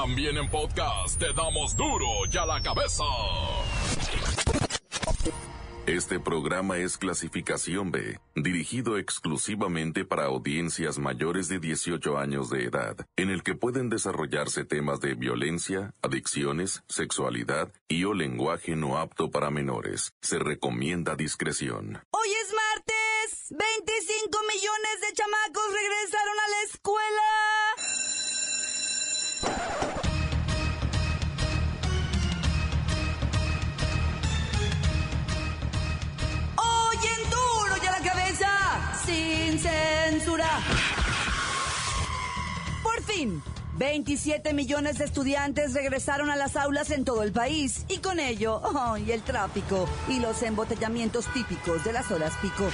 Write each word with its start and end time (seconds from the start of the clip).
También 0.00 0.36
en 0.36 0.48
podcast 0.48 1.18
te 1.18 1.32
damos 1.32 1.76
duro 1.76 2.06
y 2.32 2.36
a 2.36 2.46
la 2.46 2.62
cabeza. 2.62 3.02
Este 5.86 6.20
programa 6.20 6.78
es 6.78 6.96
clasificación 6.98 7.90
B, 7.90 8.20
dirigido 8.36 8.96
exclusivamente 8.96 10.04
para 10.04 10.26
audiencias 10.26 11.00
mayores 11.00 11.48
de 11.48 11.58
18 11.58 12.16
años 12.16 12.48
de 12.48 12.66
edad, 12.66 12.96
en 13.16 13.30
el 13.30 13.42
que 13.42 13.56
pueden 13.56 13.88
desarrollarse 13.88 14.64
temas 14.64 15.00
de 15.00 15.14
violencia, 15.14 15.92
adicciones, 16.00 16.84
sexualidad 16.88 17.72
y 17.88 18.04
o 18.04 18.14
lenguaje 18.14 18.76
no 18.76 18.98
apto 18.98 19.32
para 19.32 19.50
menores. 19.50 20.12
Se 20.22 20.38
recomienda 20.38 21.16
discreción. 21.16 22.04
Hoy 22.12 22.28
es 22.28 22.54
martes. 22.54 23.48
25 23.50 24.38
millones 24.46 25.00
de 25.00 25.12
chamacos 25.12 25.72
regresaron 25.72 26.38
a 26.38 26.48
la 26.50 26.62
escuela. 26.70 27.67
Por 43.18 43.26
fin, 43.26 43.42
27 43.78 44.54
millones 44.54 44.98
de 44.98 45.04
estudiantes 45.04 45.74
regresaron 45.74 46.30
a 46.30 46.36
las 46.36 46.54
aulas 46.54 46.92
en 46.92 47.04
todo 47.04 47.24
el 47.24 47.32
país 47.32 47.84
y 47.88 47.98
con 47.98 48.20
ello, 48.20 48.62
¡ay! 48.78 49.10
el 49.10 49.22
tráfico 49.22 49.88
y 50.06 50.20
los 50.20 50.40
embotellamientos 50.44 51.26
típicos 51.34 51.82
de 51.82 51.94
las 51.94 52.12
horas 52.12 52.32
pico. 52.40 52.68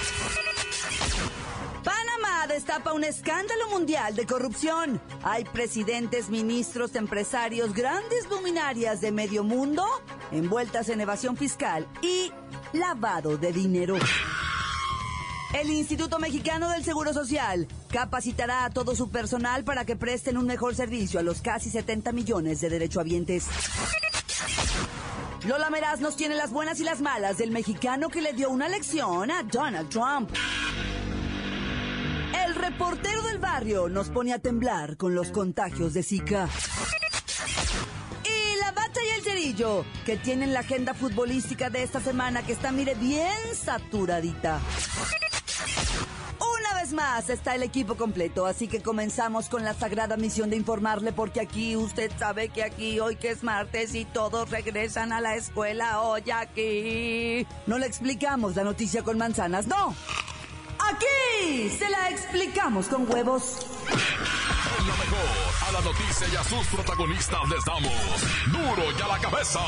Panamá 1.83 2.47
destapa 2.47 2.93
un 2.93 3.05
escándalo 3.05 3.71
mundial 3.71 4.15
de 4.17 4.27
corrupción. 4.27 5.01
Hay 5.23 5.45
presidentes, 5.45 6.29
ministros, 6.29 6.95
empresarios, 6.95 7.73
grandes 7.73 8.29
luminarias 8.29 9.01
de 9.01 9.13
medio 9.13 9.45
mundo 9.45 9.87
envueltas 10.31 10.91
en 10.91 11.01
evasión 11.01 11.39
fiscal 11.39 11.89
y 12.03 12.31
lavado 12.75 13.39
de 13.39 13.51
dinero. 13.51 13.97
El 15.55 15.71
Instituto 15.71 16.19
Mexicano 16.19 16.69
del 16.69 16.83
Seguro 16.83 17.13
Social 17.15 17.69
capacitará 17.89 18.65
a 18.65 18.71
todo 18.71 18.97
su 18.97 19.09
personal 19.11 19.63
para 19.63 19.85
que 19.85 19.95
presten 19.95 20.37
un 20.37 20.47
mejor 20.47 20.75
servicio 20.75 21.21
a 21.21 21.23
los 21.23 21.43
casi 21.43 21.71
70 21.71 22.11
millones 22.11 22.61
de 22.61 22.71
derechohabientes. 22.71 23.47
Lola 25.47 25.71
Meraz 25.71 26.01
nos 26.01 26.17
tiene 26.17 26.35
las 26.35 26.51
buenas 26.51 26.81
y 26.81 26.85
las 26.85 27.01
malas 27.01 27.39
del 27.39 27.53
mexicano 27.53 28.09
que 28.09 28.21
le 28.21 28.33
dio 28.33 28.51
una 28.51 28.69
lección 28.69 29.31
a 29.31 29.45
Donald 29.45 29.89
Trump. 29.91 30.31
El 32.45 32.57
reportero 32.57 33.23
del 33.23 33.39
barrio 33.39 33.89
nos 33.89 34.11
pone 34.11 34.33
a 34.33 34.41
temblar 34.41 34.97
con 34.97 35.15
los 35.15 35.31
contagios 35.31 35.95
de 35.95 36.03
Zika. 36.03 36.49
Y 38.25 38.59
la 38.59 38.73
bata 38.73 39.01
y 39.05 39.19
el 39.19 39.23
cerillo, 39.23 39.85
que 40.05 40.17
tienen 40.17 40.53
la 40.53 40.61
agenda 40.61 40.95
futbolística 40.95 41.71
de 41.71 41.85
esta 41.85 42.01
semana 42.01 42.45
que 42.45 42.53
está, 42.53 42.73
mire, 42.73 42.97
bien 42.97 43.31
saturadita. 43.55 44.61
Vez 46.85 46.93
más 46.93 47.31
está 47.31 47.55
el 47.55 47.63
equipo 47.63 47.95
completo, 47.95 48.45
así 48.45 48.69
que 48.69 48.83
comenzamos 48.83 49.49
con 49.49 49.65
la 49.65 49.73
sagrada 49.73 50.19
misión 50.19 50.51
de 50.51 50.57
informarle 50.57 51.15
porque 51.15 51.41
aquí 51.41 51.77
usted 51.77 52.13
sabe 52.19 52.51
que 52.51 52.63
aquí 52.63 53.01
hoy 53.01 53.17
que 53.17 53.31
es 53.31 53.43
martes 53.43 53.95
y 53.95 54.05
todos 54.05 54.51
regresan 54.51 55.11
a 55.15 55.23
la 55.23 55.35
escuela 55.35 56.03
hoy 56.03 56.31
aquí. 56.31 57.47
No 57.67 57.79
le 57.79 57.87
explicamos 57.87 58.55
la 58.55 58.65
noticia 58.65 59.03
con 59.03 59.17
manzanas, 59.17 59.67
no. 59.67 59.97
Aquí 60.79 61.71
se 61.71 61.89
la 61.89 62.11
explicamos 62.11 62.89
con 62.89 63.11
huevos. 63.11 63.67
La 65.75 65.81
noticia 65.81 66.29
y 66.33 66.37
a 66.37 66.45
sus 66.45 66.67
protagonistas 66.69 67.49
les 67.49 67.65
damos 67.65 67.93
duro 68.47 68.93
y 68.97 69.03
a 69.03 69.09
la 69.09 69.19
cabeza. 69.19 69.59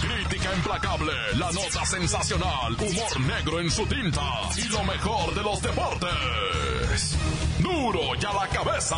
Crítica 0.00 0.52
implacable, 0.54 1.12
la 1.36 1.52
nota 1.52 1.84
sensacional, 1.84 2.72
humor 2.72 3.20
negro 3.20 3.60
en 3.60 3.70
su 3.70 3.86
tinta 3.86 4.50
y 4.56 4.68
lo 4.68 4.82
mejor 4.82 5.32
de 5.32 5.42
los 5.42 5.62
deportes. 5.62 7.16
Duro 7.60 8.00
y 8.20 8.24
a 8.24 8.32
la 8.32 8.48
cabeza. 8.48 8.96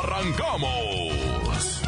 Arrancamos. 0.00 1.82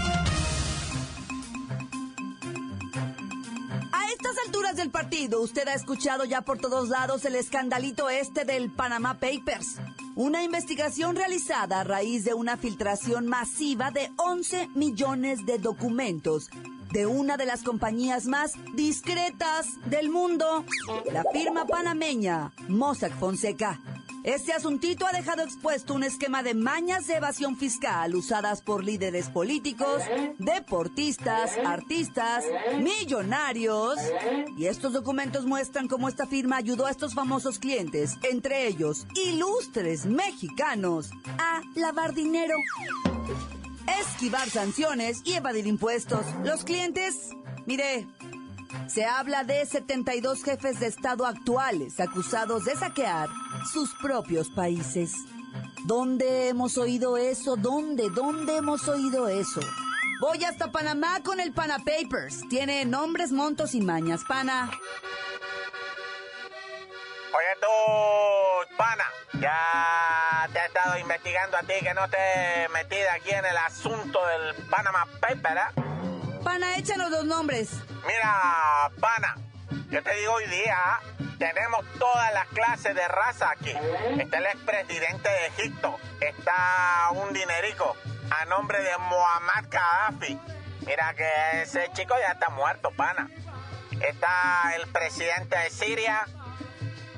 A 3.93 4.11
estas 4.13 4.37
alturas 4.47 4.77
del 4.77 4.91
partido, 4.91 5.41
usted 5.41 5.67
ha 5.67 5.75
escuchado 5.75 6.25
ya 6.25 6.43
por 6.43 6.59
todos 6.59 6.91
lados 6.91 7.25
el 7.25 7.35
escandalito 7.35 8.09
este 8.09 8.45
del 8.45 8.71
Panama 8.71 9.15
Papers. 9.15 9.79
Una 10.19 10.43
investigación 10.43 11.15
realizada 11.15 11.79
a 11.79 11.85
raíz 11.85 12.25
de 12.25 12.35
una 12.35 12.57
filtración 12.57 13.29
masiva 13.29 13.93
de 13.93 14.11
11 14.17 14.67
millones 14.75 15.47
de 15.47 15.59
documentos 15.59 16.51
de 16.91 17.07
una 17.07 17.37
de 17.37 17.47
las 17.47 17.63
compañías 17.63 18.27
más 18.27 18.55
discretas 18.75 19.69
del 19.87 20.11
mundo, 20.11 20.65
la 21.13 21.23
firma 21.33 21.67
panameña 21.67 22.51
Mossack 22.67 23.17
Fonseca. 23.17 23.79
Este 24.29 24.53
asuntito 24.53 25.07
ha 25.07 25.13
dejado 25.13 25.43
expuesto 25.43 25.95
un 25.95 26.03
esquema 26.03 26.43
de 26.43 26.53
mañas 26.53 27.07
de 27.07 27.15
evasión 27.15 27.57
fiscal 27.57 28.15
usadas 28.15 28.61
por 28.61 28.85
líderes 28.85 29.31
políticos, 29.31 30.03
deportistas, 30.39 31.53
artistas, 31.65 32.45
millonarios. 32.79 33.99
Y 34.59 34.67
estos 34.67 34.93
documentos 34.93 35.47
muestran 35.47 35.89
cómo 35.89 36.11
esta 36.11 36.27
firma 36.27 36.59
ayudó 36.59 36.85
a 36.85 36.91
estos 36.91 37.15
famosos 37.15 37.59
clientes, 37.59 38.19
entre 38.23 38.67
ellos 38.67 39.07
ilustres 39.15 40.05
mexicanos, 40.05 41.11
a 41.39 41.63
lavar 41.75 42.13
dinero 42.13 42.55
esquivar 43.99 44.51
sanciones 44.51 45.23
y 45.25 45.33
evadir 45.33 45.67
impuestos. 45.67 46.27
Los 46.45 46.65
clientes, 46.65 47.31
mire, 47.67 48.07
se 48.87 49.05
habla 49.05 49.45
de 49.45 49.65
72 49.67 50.43
jefes 50.45 50.81
de 50.81 50.87
Estado 50.87 51.27
actuales 51.27 52.01
acusados 52.01 52.65
de 52.65 52.77
saquear 52.77 53.29
sus 53.73 53.95
propios 53.95 54.49
países. 54.51 55.13
¿Dónde 55.85 56.49
hemos 56.49 56.77
oído 56.79 57.17
eso? 57.17 57.57
¿Dónde? 57.57 58.11
¿Dónde 58.11 58.57
hemos 58.57 58.89
oído 58.89 59.29
eso? 59.29 59.61
Voy 60.21 60.43
hasta 60.45 60.73
Panamá 60.73 61.23
con 61.23 61.41
el 61.41 61.53
Pana 61.53 61.79
Papers. 61.79 62.43
Tiene 62.49 62.85
nombres, 62.85 63.31
montos 63.31 63.75
y 63.75 63.81
mañas. 63.81 64.23
Pana. 64.27 64.71
Oye 67.31 67.57
tú, 67.61 68.77
pana, 68.77 69.05
ya 69.41 70.49
te 70.53 70.59
he 70.59 70.67
estado 70.67 70.99
investigando 70.99 71.57
a 71.57 71.61
ti 71.61 71.75
que 71.81 71.95
no 71.95 72.09
te 72.09 72.69
metida 72.73 73.15
aquí 73.15 73.31
en 73.31 73.45
el 73.45 73.57
asunto 73.59 74.19
del 74.27 74.67
Panama 74.69 75.07
Paper, 75.21 75.57
¿eh? 75.57 76.18
Pana, 76.49 76.79
échanos 76.79 77.11
los 77.11 77.27
nombres. 77.27 77.69
Mira, 78.07 78.91
pana, 78.99 79.37
yo 79.91 80.03
te 80.03 80.15
digo 80.15 80.33
hoy 80.33 80.47
día, 80.47 80.99
tenemos 81.39 81.85
todas 81.99 82.33
las 82.33 82.47
clases 82.49 82.95
de 82.95 83.07
raza 83.07 83.51
aquí. 83.51 83.75
Está 84.19 84.39
el 84.39 84.47
expresidente 84.47 85.29
de 85.29 85.47
Egipto, 85.49 85.99
está 86.23 87.11
un 87.11 87.35
dinerico 87.35 87.95
a 88.31 88.47
nombre 88.47 88.83
de 88.83 88.97
Muammar 88.97 89.67
Gaddafi. 89.69 90.41
Mira 90.87 91.13
que 91.13 91.29
ese 91.65 91.91
chico 91.93 92.15
ya 92.19 92.33
está 92.33 92.49
muerto, 92.49 92.93
pana. 92.93 93.29
Está 94.01 94.73
el 94.75 94.87
presidente 94.91 95.55
de 95.59 95.69
Siria, 95.69 96.25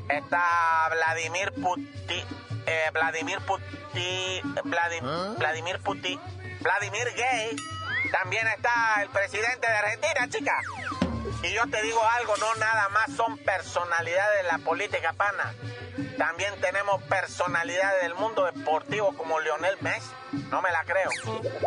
está 0.09 0.89
Vladimir 0.91 1.53
Putin, 1.53 2.27
eh, 2.67 2.91
Vladimir 2.93 3.39
Putin, 3.43 4.55
Vladim- 4.65 5.37
Vladimir 5.39 5.79
Putin, 5.79 6.21
Vladimir 6.63 7.13
Gay, 7.15 7.57
también 8.11 8.47
está 8.49 9.03
el 9.03 9.09
presidente 9.11 9.67
de 9.67 9.77
Argentina, 9.77 10.29
chica. 10.29 10.61
Y 11.43 11.53
yo 11.55 11.67
te 11.71 11.83
digo 11.83 12.01
algo, 12.19 12.37
no 12.37 12.55
nada 12.57 12.89
más 12.91 13.17
son 13.17 13.39
personalidades 13.39 14.43
de 14.43 14.49
la 14.49 14.59
política 14.59 15.13
pana. 15.13 15.55
También 16.19 16.59
tenemos 16.61 17.03
personalidades 17.05 18.03
del 18.03 18.15
mundo 18.15 18.45
deportivo 18.45 19.17
como 19.17 19.41
Lionel 19.41 19.77
Messi. 19.81 20.11
No 20.51 20.61
me 20.61 20.71
la 20.71 20.85
creo. 20.85 21.09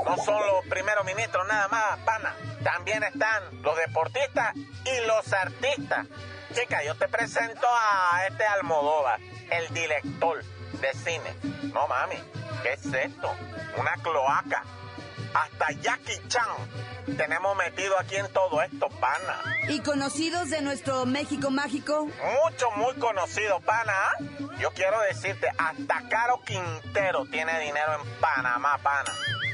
No 0.05 0.17
son 0.17 0.45
los 0.45 0.65
primeros 0.69 1.05
ministros 1.05 1.47
nada 1.47 1.67
más, 1.69 1.99
pana. 1.99 2.35
También 2.63 3.03
están 3.03 3.61
los 3.61 3.75
deportistas 3.77 4.55
y 4.55 5.07
los 5.07 5.33
artistas. 5.33 6.07
Chica, 6.53 6.83
yo 6.83 6.95
te 6.95 7.07
presento 7.07 7.67
a 7.67 8.27
este 8.27 8.45
Almodóvar, 8.45 9.19
el 9.49 9.73
director 9.73 10.43
de 10.43 10.93
cine. 10.93 11.35
No 11.73 11.87
mami, 11.87 12.17
¿qué 12.61 12.73
es 12.73 12.85
esto? 12.85 13.31
Una 13.77 13.93
cloaca. 14.03 14.63
Hasta 15.33 15.71
Jackie 15.81 16.21
Chan 16.27 16.47
tenemos 17.17 17.55
metido 17.57 17.97
aquí 17.99 18.15
en 18.15 18.27
todo 18.31 18.61
esto, 18.61 18.87
pana. 18.99 19.41
¿Y 19.67 19.81
conocidos 19.81 20.49
de 20.49 20.61
nuestro 20.61 21.05
México 21.05 21.49
mágico? 21.49 22.05
Mucho, 22.05 22.71
muy 22.77 22.93
conocido, 22.95 23.59
pana. 23.61 23.93
Yo 24.59 24.71
quiero 24.71 24.99
decirte, 25.01 25.47
hasta 25.57 26.07
Caro 26.09 26.41
Quintero 26.45 27.25
tiene 27.25 27.59
dinero 27.59 27.99
en 28.01 28.19
Panamá, 28.19 28.77
pana. 28.81 29.11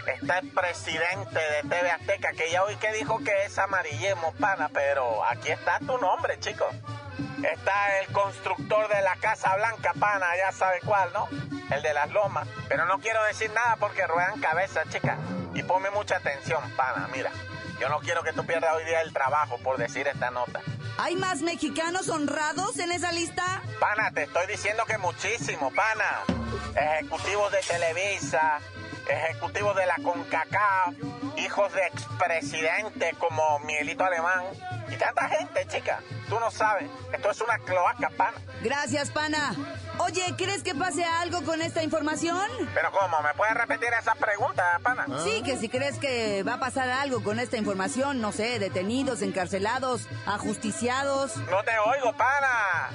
Está 0.08 0.40
el 0.40 0.50
presidente 0.50 1.40
de 1.40 1.70
TV 1.70 1.92
Azteca, 1.92 2.32
que 2.34 2.52
ya 2.52 2.64
hoy 2.64 2.76
que 2.78 2.92
dijo 2.94 3.20
que 3.20 3.46
es 3.46 3.58
amarillismo, 3.58 4.34
pana, 4.40 4.70
pero 4.74 5.24
aquí 5.26 5.50
está 5.50 5.80
tu 5.80 5.98
nombre, 5.98 6.40
chicos. 6.40 6.74
Está 7.44 8.00
el 8.00 8.08
constructor 8.12 8.88
de 8.88 9.02
la 9.02 9.16
Casa 9.18 9.56
Blanca, 9.56 9.94
pana, 10.00 10.28
ya 10.38 10.52
sabe 10.52 10.80
cuál, 10.86 11.12
¿no? 11.14 11.28
El 11.70 11.82
de 11.82 11.94
las 11.94 12.10
lomas. 12.12 12.48
Pero 12.68 12.86
no 12.86 13.00
quiero 13.00 13.24
decir 13.24 13.52
nada 13.52 13.76
porque 13.78 14.06
ruedan 14.08 14.40
cabeza, 14.40 14.84
chica. 14.90 15.18
Y 15.54 15.64
ponme 15.64 15.90
mucha 15.92 16.18
atención, 16.18 16.62
pana, 16.76 17.08
mira. 17.14 17.32
Yo 17.80 17.88
no 17.90 18.00
quiero 18.00 18.24
que 18.24 18.34
tú 18.34 18.46
pierdas 18.46 18.76
hoy 18.76 18.84
día 18.86 19.02
el 19.02 19.14
trabajo 19.14 19.58
por 19.60 19.78
decir 19.78 20.08
esta 20.08 20.32
nota. 20.32 20.62
¿Hay 20.98 21.16
más 21.16 21.42
mexicanos 21.42 22.10
honrados 22.10 22.78
en 22.78 22.92
esa 22.92 23.14
lista? 23.14 23.62
Pana, 23.80 24.12
te 24.12 24.24
estoy 24.24 24.48
diciendo 24.48 24.84
que 24.86 24.98
muchísimo, 24.98 25.72
pana. 25.72 26.24
Ejecutivos 26.76 27.52
de 27.54 27.60
Televisa, 27.60 28.60
ejecutivos 29.10 29.76
de 29.76 29.86
la 29.86 29.96
CONCACAF, 30.04 30.94
hijos 31.38 31.74
de 31.74 31.88
expresidentes 31.88 33.16
como 33.18 33.60
Miguelito 33.60 34.04
Alemán 34.04 34.44
y 34.90 34.96
tanta 34.96 35.28
gente, 35.30 35.66
chica. 35.68 36.02
Tú 36.28 36.40
no 36.40 36.52
sabes. 36.52 36.90
Esto 37.12 37.32
es 37.32 37.42
una 37.42 37.58
cloaca, 37.60 38.10
pana. 38.12 38.38
Gracias, 38.62 39.10
pana. 39.10 39.56
Oye, 40.00 40.24
¿crees 40.38 40.64
que 40.64 40.74
pase 40.74 41.04
algo 41.04 41.44
con 41.44 41.62
esta 41.62 41.84
información? 41.84 42.40
¿Pero 42.74 42.92
cómo? 42.92 43.22
¿Me 43.22 43.34
puedes 43.36 43.54
repetir 43.54 43.90
esa 44.00 44.16
pregunta, 44.16 44.80
pana? 44.82 45.06
Sí, 45.24 45.42
que 45.44 45.58
si 45.58 45.68
crees 45.68 46.00
que 46.00 46.42
va 46.44 46.54
a 46.54 46.60
pasar 46.60 46.90
algo 46.90 47.22
con 47.22 47.40
esta 47.40 47.58
información, 47.58 48.22
no 48.22 48.32
sé, 48.32 48.60
detenidos, 48.60 49.22
encarcelados, 49.22 50.08
ajusticiados. 50.26 51.36
No 51.38 51.64
te 51.64 51.78
oigo, 51.80 52.14
pana. 52.18 52.90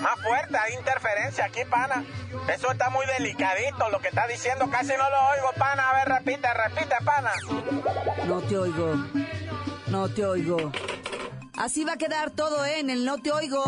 Más 0.00 0.20
fuerte, 0.20 0.56
hay 0.56 0.74
interferencia 0.74 1.46
aquí, 1.46 1.64
pana. 1.68 2.04
Eso 2.48 2.70
está 2.70 2.88
muy 2.88 3.04
delicadito, 3.06 3.88
lo 3.90 3.98
que 3.98 4.08
está 4.08 4.26
diciendo 4.28 4.70
casi 4.70 4.92
no 4.96 5.10
lo 5.10 5.28
oigo, 5.30 5.52
pana. 5.58 5.90
A 5.90 5.94
ver, 5.94 6.08
repite, 6.08 6.48
repite, 6.54 6.96
pana. 7.04 7.32
No 8.26 8.40
te 8.42 8.56
oigo. 8.56 8.94
No 9.88 10.08
te 10.08 10.24
oigo. 10.24 10.72
Así 11.56 11.84
va 11.84 11.94
a 11.94 11.96
quedar 11.96 12.30
todo 12.30 12.64
¿eh? 12.64 12.80
en 12.80 12.90
el 12.90 13.04
no 13.04 13.18
te 13.18 13.32
oigo. 13.32 13.64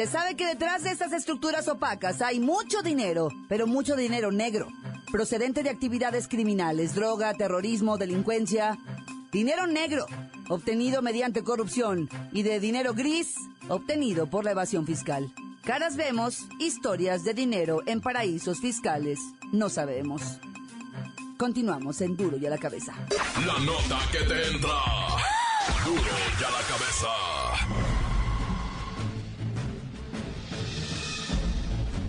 Se 0.00 0.06
sabe 0.06 0.34
que 0.34 0.46
detrás 0.46 0.82
de 0.82 0.92
estas 0.92 1.12
estructuras 1.12 1.68
opacas 1.68 2.22
hay 2.22 2.40
mucho 2.40 2.80
dinero, 2.80 3.28
pero 3.50 3.66
mucho 3.66 3.96
dinero 3.96 4.32
negro, 4.32 4.66
procedente 5.12 5.62
de 5.62 5.68
actividades 5.68 6.26
criminales, 6.26 6.94
droga, 6.94 7.34
terrorismo, 7.34 7.98
delincuencia. 7.98 8.78
Dinero 9.30 9.66
negro, 9.66 10.06
obtenido 10.48 11.02
mediante 11.02 11.44
corrupción, 11.44 12.08
y 12.32 12.44
de 12.44 12.60
dinero 12.60 12.94
gris, 12.94 13.34
obtenido 13.68 14.26
por 14.26 14.46
la 14.46 14.52
evasión 14.52 14.86
fiscal. 14.86 15.34
Caras 15.64 15.96
vemos, 15.96 16.46
historias 16.58 17.22
de 17.22 17.34
dinero 17.34 17.82
en 17.84 18.00
paraísos 18.00 18.58
fiscales. 18.58 19.18
No 19.52 19.68
sabemos. 19.68 20.22
Continuamos 21.36 22.00
en 22.00 22.16
Duro 22.16 22.38
y 22.38 22.46
a 22.46 22.48
la 22.48 22.56
cabeza. 22.56 22.94
La 23.44 23.58
nota 23.58 23.98
que 24.10 24.20
te 24.20 24.48
entra. 24.48 24.78
Duro 25.84 26.00
y 26.40 26.42
a 26.42 26.50
la 26.50 26.62
cabeza. 26.66 27.89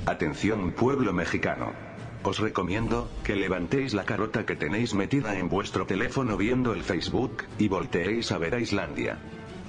Atención 0.05 0.71
pueblo 0.71 1.13
mexicano. 1.13 1.73
Os 2.23 2.39
recomiendo 2.39 3.09
que 3.23 3.35
levantéis 3.35 3.93
la 3.93 4.03
carota 4.03 4.45
que 4.47 4.55
tenéis 4.55 4.95
metida 4.95 5.37
en 5.37 5.47
vuestro 5.47 5.85
teléfono 5.85 6.37
viendo 6.37 6.73
el 6.73 6.81
Facebook, 6.81 7.43
y 7.59 7.67
volteéis 7.67 8.31
a 8.31 8.39
ver 8.39 8.55
a 8.55 8.59
Islandia. 8.59 9.19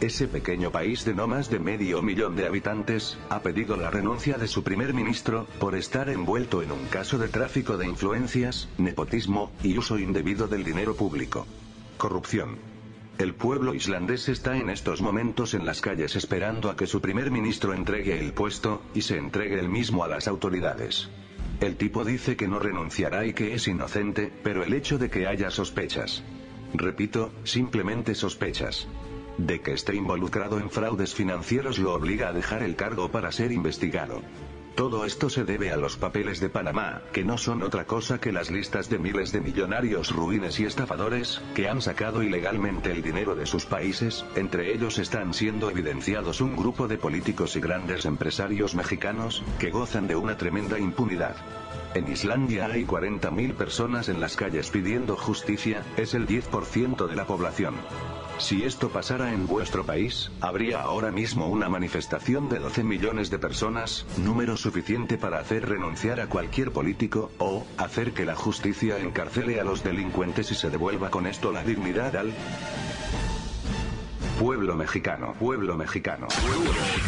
Ese 0.00 0.28
pequeño 0.28 0.72
país 0.72 1.04
de 1.04 1.14
no 1.14 1.26
más 1.28 1.50
de 1.50 1.58
medio 1.58 2.00
millón 2.00 2.34
de 2.34 2.46
habitantes, 2.46 3.18
ha 3.28 3.40
pedido 3.40 3.76
la 3.76 3.90
renuncia 3.90 4.38
de 4.38 4.48
su 4.48 4.64
primer 4.64 4.94
ministro, 4.94 5.46
por 5.60 5.74
estar 5.74 6.08
envuelto 6.08 6.62
en 6.62 6.72
un 6.72 6.86
caso 6.86 7.18
de 7.18 7.28
tráfico 7.28 7.76
de 7.76 7.86
influencias, 7.86 8.68
nepotismo, 8.78 9.52
y 9.62 9.76
uso 9.76 9.98
indebido 9.98 10.48
del 10.48 10.64
dinero 10.64 10.96
público. 10.96 11.46
Corrupción. 11.98 12.71
El 13.18 13.34
pueblo 13.34 13.74
islandés 13.74 14.28
está 14.28 14.56
en 14.56 14.70
estos 14.70 15.02
momentos 15.02 15.54
en 15.54 15.66
las 15.66 15.80
calles 15.80 16.16
esperando 16.16 16.70
a 16.70 16.76
que 16.76 16.86
su 16.86 17.00
primer 17.00 17.30
ministro 17.30 17.74
entregue 17.74 18.18
el 18.18 18.32
puesto, 18.32 18.82
y 18.94 19.02
se 19.02 19.18
entregue 19.18 19.60
el 19.60 19.68
mismo 19.68 20.02
a 20.02 20.08
las 20.08 20.26
autoridades. 20.28 21.08
El 21.60 21.76
tipo 21.76 22.04
dice 22.04 22.36
que 22.36 22.48
no 22.48 22.58
renunciará 22.58 23.24
y 23.24 23.34
que 23.34 23.54
es 23.54 23.68
inocente, 23.68 24.32
pero 24.42 24.64
el 24.64 24.72
hecho 24.72 24.98
de 24.98 25.10
que 25.10 25.26
haya 25.26 25.50
sospechas. 25.50 26.24
Repito, 26.74 27.32
simplemente 27.44 28.14
sospechas. 28.14 28.88
De 29.38 29.60
que 29.60 29.72
esté 29.72 29.94
involucrado 29.94 30.58
en 30.58 30.70
fraudes 30.70 31.14
financieros 31.14 31.78
lo 31.78 31.94
obliga 31.94 32.28
a 32.28 32.32
dejar 32.32 32.62
el 32.62 32.76
cargo 32.76 33.10
para 33.10 33.30
ser 33.30 33.52
investigado. 33.52 34.22
Todo 34.74 35.04
esto 35.04 35.28
se 35.28 35.44
debe 35.44 35.70
a 35.70 35.76
los 35.76 35.98
papeles 35.98 36.40
de 36.40 36.48
Panamá, 36.48 37.02
que 37.12 37.24
no 37.24 37.36
son 37.36 37.62
otra 37.62 37.84
cosa 37.84 38.18
que 38.18 38.32
las 38.32 38.50
listas 38.50 38.88
de 38.88 38.98
miles 38.98 39.30
de 39.30 39.42
millonarios 39.42 40.10
ruines 40.16 40.58
y 40.60 40.64
estafadores, 40.64 41.42
que 41.54 41.68
han 41.68 41.82
sacado 41.82 42.22
ilegalmente 42.22 42.90
el 42.90 43.02
dinero 43.02 43.34
de 43.34 43.44
sus 43.44 43.66
países, 43.66 44.24
entre 44.34 44.72
ellos 44.72 44.98
están 44.98 45.34
siendo 45.34 45.70
evidenciados 45.70 46.40
un 46.40 46.56
grupo 46.56 46.88
de 46.88 46.96
políticos 46.96 47.54
y 47.56 47.60
grandes 47.60 48.06
empresarios 48.06 48.74
mexicanos, 48.74 49.42
que 49.58 49.70
gozan 49.70 50.08
de 50.08 50.16
una 50.16 50.38
tremenda 50.38 50.78
impunidad. 50.78 51.36
En 51.94 52.10
Islandia 52.10 52.66
hay 52.66 52.86
40.000 52.86 53.54
personas 53.54 54.08
en 54.08 54.18
las 54.18 54.36
calles 54.36 54.70
pidiendo 54.70 55.14
justicia, 55.14 55.82
es 55.98 56.14
el 56.14 56.26
10% 56.26 57.06
de 57.06 57.16
la 57.16 57.26
población. 57.26 57.74
Si 58.38 58.64
esto 58.64 58.88
pasara 58.88 59.32
en 59.34 59.46
vuestro 59.46 59.84
país, 59.84 60.30
habría 60.40 60.80
ahora 60.80 61.10
mismo 61.10 61.48
una 61.48 61.68
manifestación 61.68 62.48
de 62.48 62.60
12 62.60 62.82
millones 62.82 63.30
de 63.30 63.38
personas, 63.38 64.06
número 64.16 64.56
suficiente 64.56 65.18
para 65.18 65.38
hacer 65.38 65.68
renunciar 65.68 66.18
a 66.20 66.28
cualquier 66.28 66.72
político, 66.72 67.30
o, 67.38 67.66
hacer 67.76 68.12
que 68.12 68.24
la 68.24 68.36
justicia 68.36 68.98
encarcele 68.98 69.60
a 69.60 69.64
los 69.64 69.84
delincuentes 69.84 70.50
y 70.50 70.54
se 70.54 70.70
devuelva 70.70 71.10
con 71.10 71.26
esto 71.26 71.52
la 71.52 71.62
dignidad 71.62 72.16
al 72.16 72.32
pueblo 74.40 74.76
mexicano, 74.76 75.34
pueblo 75.38 75.76
mexicano. 75.76 76.26
Duro 76.52 76.72
y 76.96 77.00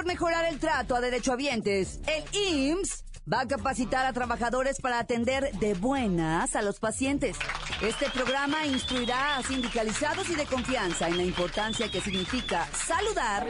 por 0.00 0.06
mejorar 0.06 0.46
el 0.46 0.58
trato 0.58 0.96
a 0.96 1.00
derechohabientes, 1.02 2.00
el 2.06 2.24
IMSS 2.34 3.04
va 3.30 3.42
a 3.42 3.46
capacitar 3.46 4.06
a 4.06 4.14
trabajadores 4.14 4.80
para 4.80 4.98
atender 4.98 5.52
de 5.58 5.74
buenas 5.74 6.56
a 6.56 6.62
los 6.62 6.80
pacientes. 6.80 7.36
Este 7.82 8.08
programa 8.08 8.64
instruirá 8.64 9.36
a 9.36 9.42
sindicalizados 9.42 10.30
y 10.30 10.36
de 10.36 10.46
confianza 10.46 11.06
en 11.06 11.18
la 11.18 11.24
importancia 11.24 11.90
que 11.90 12.00
significa 12.00 12.66
saludar, 12.72 13.46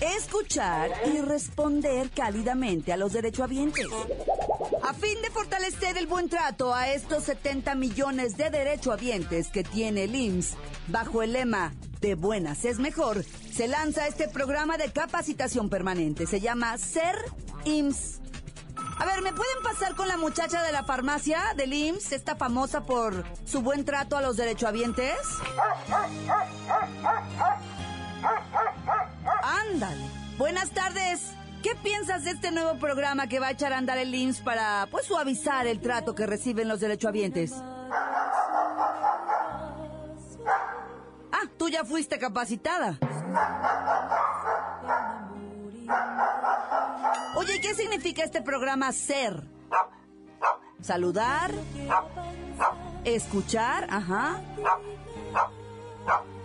escuchar 0.00 0.90
y 1.04 1.18
responder 1.18 2.08
cálidamente 2.08 2.90
a 2.90 2.96
los 2.96 3.12
derechohabientes. 3.12 3.86
A 4.86 4.92
fin 4.92 5.22
de 5.22 5.30
fortalecer 5.30 5.96
el 5.96 6.06
buen 6.06 6.28
trato 6.28 6.74
a 6.74 6.90
estos 6.90 7.24
70 7.24 7.74
millones 7.74 8.36
de 8.36 8.50
derechohabientes 8.50 9.48
que 9.48 9.64
tiene 9.64 10.04
el 10.04 10.14
IMSS, 10.14 10.56
bajo 10.88 11.22
el 11.22 11.32
lema 11.32 11.72
de 12.02 12.14
buenas 12.16 12.66
es 12.66 12.78
mejor, 12.78 13.24
se 13.24 13.66
lanza 13.66 14.06
este 14.06 14.28
programa 14.28 14.76
de 14.76 14.92
capacitación 14.92 15.70
permanente. 15.70 16.26
Se 16.26 16.38
llama 16.38 16.76
Ser 16.76 17.16
IMSS. 17.64 18.20
A 18.98 19.06
ver, 19.06 19.22
¿me 19.22 19.32
pueden 19.32 19.62
pasar 19.62 19.94
con 19.96 20.06
la 20.06 20.18
muchacha 20.18 20.62
de 20.62 20.70
la 20.70 20.84
farmacia 20.84 21.40
del 21.56 21.72
IMSS, 21.72 22.12
esta 22.12 22.36
famosa 22.36 22.82
por 22.82 23.24
su 23.46 23.62
buen 23.62 23.86
trato 23.86 24.18
a 24.18 24.20
los 24.20 24.36
derechohabientes? 24.36 25.16
Ándale. 29.42 30.04
Buenas 30.36 30.70
tardes. 30.72 31.22
¿Qué 31.64 31.74
piensas 31.76 32.24
de 32.24 32.32
este 32.32 32.50
nuevo 32.50 32.78
programa 32.78 33.26
que 33.26 33.40
va 33.40 33.46
a 33.46 33.52
echar 33.52 33.72
a 33.72 33.78
andar 33.78 33.96
el 33.96 34.14
IMSS 34.14 34.42
para, 34.42 34.86
pues, 34.90 35.06
suavizar 35.06 35.66
el 35.66 35.80
trato 35.80 36.14
que 36.14 36.26
reciben 36.26 36.68
los 36.68 36.78
derechohabientes? 36.78 37.54
Ah, 41.32 41.48
tú 41.56 41.70
ya 41.70 41.86
fuiste 41.86 42.18
capacitada. 42.18 42.98
Oye, 47.34 47.62
¿qué 47.62 47.74
significa 47.74 48.24
este 48.24 48.42
programa 48.42 48.92
ser? 48.92 49.42
Saludar, 50.82 51.50
escuchar, 53.04 53.86
ajá. 53.88 54.42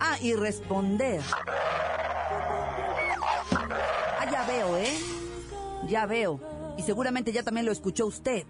Ah, 0.00 0.16
y 0.22 0.32
responder. 0.32 1.20
Ya 4.50 4.56
veo, 4.56 4.76
¿eh? 4.78 4.98
Ya 5.86 6.06
veo. 6.06 6.40
Y 6.76 6.82
seguramente 6.82 7.30
ya 7.30 7.44
también 7.44 7.66
lo 7.66 7.72
escuchó 7.72 8.06
usted. 8.06 8.44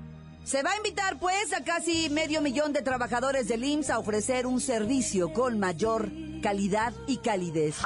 Se 0.45 0.63
va 0.63 0.71
a 0.71 0.77
invitar, 0.77 1.19
pues, 1.19 1.53
a 1.53 1.63
casi 1.63 2.09
medio 2.09 2.41
millón 2.41 2.73
de 2.73 2.81
trabajadores 2.81 3.49
del 3.49 3.65
IMSS 3.65 3.91
a 3.91 3.99
ofrecer 3.99 4.47
un 4.47 4.61
servicio 4.61 5.33
con 5.33 5.59
mayor 5.59 6.11
calidad 6.43 6.95
y 7.07 7.19
calidez. 7.19 7.77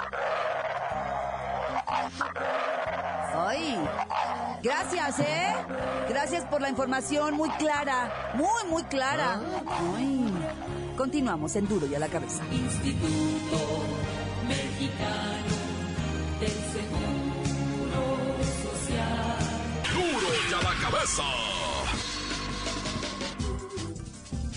Ay, 3.36 3.76
gracias, 4.62 5.18
¿eh? 5.18 5.52
Gracias 6.08 6.44
por 6.44 6.60
la 6.60 6.70
información 6.70 7.34
muy 7.34 7.50
clara, 7.50 8.32
muy, 8.34 8.70
muy 8.70 8.84
clara. 8.84 9.40
Ay. 9.96 10.32
Continuamos 10.96 11.56
en 11.56 11.66
Duro 11.66 11.86
y 11.88 11.96
a 11.96 11.98
la 11.98 12.06
cabeza. 12.06 12.44
Instituto 12.52 13.93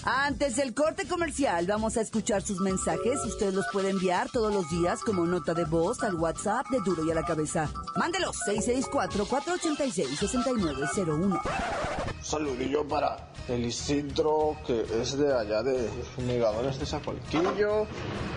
Antes 0.04 0.56
del 0.56 0.74
corte 0.74 1.06
comercial, 1.06 1.68
vamos 1.68 1.98
a 1.98 2.02
escuchar 2.02 2.42
sus 2.42 2.62
mensajes. 2.62 3.20
Usted 3.26 3.54
los 3.54 3.66
puede 3.74 3.90
enviar 3.90 4.30
todos 4.30 4.54
los 4.54 4.70
días 4.70 5.02
como 5.02 5.26
nota 5.26 5.54
de 5.54 5.66
voz 5.66 6.02
al 6.02 6.16
WhatsApp 6.16 6.66
de 6.70 6.80
Duro 6.80 7.04
y 7.06 7.12
a 7.12 7.16
la 7.16 7.24
Cabeza. 7.24 7.70
Mándelos 7.96 8.38
664-486-6901. 8.48 11.42
Saludillo 12.28 12.86
para 12.86 13.30
el 13.48 13.64
Isidro, 13.64 14.58
que 14.68 14.82
es 15.02 15.18
de 15.18 15.34
allá 15.34 15.64
de 15.64 15.90
Negadores 16.18 16.78
de 16.78 16.86
Zacualquillo. 16.86 17.88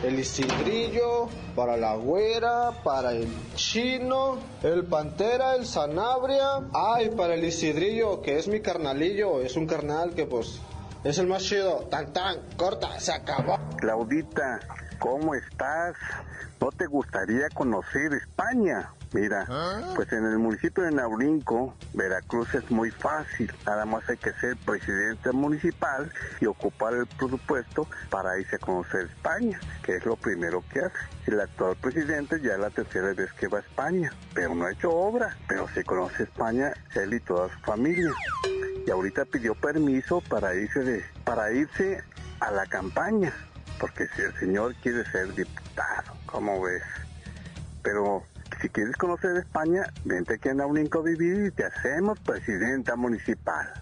El 0.04 0.16
Isidrillo, 0.16 1.28
para 1.56 1.76
la 1.76 1.96
Güera, 1.96 2.70
para 2.84 3.10
el 3.10 3.26
Chino, 3.56 4.38
el 4.62 4.84
Pantera, 4.84 5.56
el 5.56 5.66
Sanabria. 5.66 6.68
Ay, 6.72 7.10
para 7.16 7.34
el 7.34 7.42
Isidrillo, 7.44 8.22
que 8.22 8.38
es 8.38 8.46
mi 8.46 8.60
carnalillo. 8.60 9.40
Es 9.40 9.56
un 9.56 9.66
carnal 9.66 10.14
que 10.14 10.24
pues 10.24 10.60
es 11.02 11.18
el 11.18 11.26
más 11.26 11.42
chido. 11.42 11.88
Tan 11.90 12.12
tan, 12.12 12.36
corta, 12.56 13.00
se 13.00 13.10
acabó. 13.10 13.58
Claudita, 13.76 14.60
¿cómo 15.00 15.34
estás? 15.34 15.96
¿No 16.60 16.70
te 16.70 16.86
gustaría 16.86 17.48
conocer 17.52 18.12
España? 18.12 18.94
Mira, 19.12 19.44
pues 19.96 20.12
en 20.12 20.24
el 20.24 20.38
municipio 20.38 20.84
de 20.84 20.92
Naurinco, 20.92 21.74
Veracruz 21.94 22.54
es 22.54 22.70
muy 22.70 22.92
fácil. 22.92 23.52
Nada 23.66 23.84
más 23.84 24.08
hay 24.08 24.16
que 24.16 24.32
ser 24.34 24.56
presidente 24.58 25.32
municipal 25.32 26.12
y 26.40 26.46
ocupar 26.46 26.94
el 26.94 27.06
presupuesto 27.06 27.88
para 28.08 28.38
irse 28.38 28.54
a 28.54 28.58
conocer 28.60 29.06
España, 29.06 29.58
que 29.82 29.96
es 29.96 30.06
lo 30.06 30.14
primero 30.14 30.62
que 30.72 30.80
hace. 30.80 30.96
El 31.26 31.40
actual 31.40 31.74
presidente 31.80 32.40
ya 32.40 32.52
es 32.52 32.60
la 32.60 32.70
tercera 32.70 33.12
vez 33.12 33.32
que 33.32 33.48
va 33.48 33.58
a 33.58 33.62
España, 33.62 34.12
pero 34.32 34.54
no 34.54 34.66
ha 34.66 34.72
hecho 34.72 34.92
obra, 34.92 35.36
pero 35.48 35.66
sí 35.74 35.82
conoce 35.82 36.22
España 36.22 36.72
él 36.94 37.12
y 37.12 37.20
toda 37.20 37.48
su 37.48 37.58
familia. 37.60 38.12
Y 38.86 38.90
ahorita 38.90 39.24
pidió 39.24 39.56
permiso 39.56 40.20
para 40.28 40.54
irse 40.54 40.80
de, 40.84 41.04
para 41.24 41.50
irse 41.52 42.04
a 42.38 42.52
la 42.52 42.64
campaña, 42.66 43.32
porque 43.80 44.06
si 44.14 44.22
el 44.22 44.38
señor 44.38 44.74
quiere 44.76 45.04
ser 45.10 45.34
diputado, 45.34 46.12
¿cómo 46.26 46.62
ves? 46.62 46.82
Pero 47.82 48.24
si 48.60 48.68
quieres 48.68 48.96
conocer 48.96 49.36
España, 49.36 49.82
vente 50.04 50.34
aquí 50.34 50.48
Naurinco 50.54 51.00
a 51.00 51.02
vivir 51.02 51.46
y 51.46 51.50
te 51.50 51.64
hacemos 51.64 52.18
presidenta 52.20 52.96
municipal. 52.96 53.72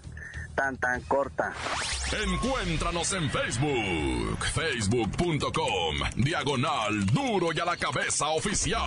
Tan 0.55 0.77
tan 0.77 1.01
corta. 1.03 1.53
Encuéntranos 2.11 3.13
en 3.13 3.31
Facebook, 3.31 4.45
facebook.com, 4.55 5.97
diagonal 6.17 7.07
duro 7.07 7.51
y 7.55 7.61
a 7.61 7.65
la 7.65 7.77
cabeza 7.77 8.29
oficial. 8.29 8.83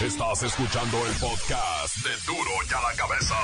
Estás 0.00 0.42
escuchando 0.42 0.98
el 1.06 1.12
podcast 1.14 1.96
de 2.04 2.10
duro 2.26 2.50
y 2.68 2.74
a 2.74 2.80
la 2.82 2.96
cabeza. 2.96 3.34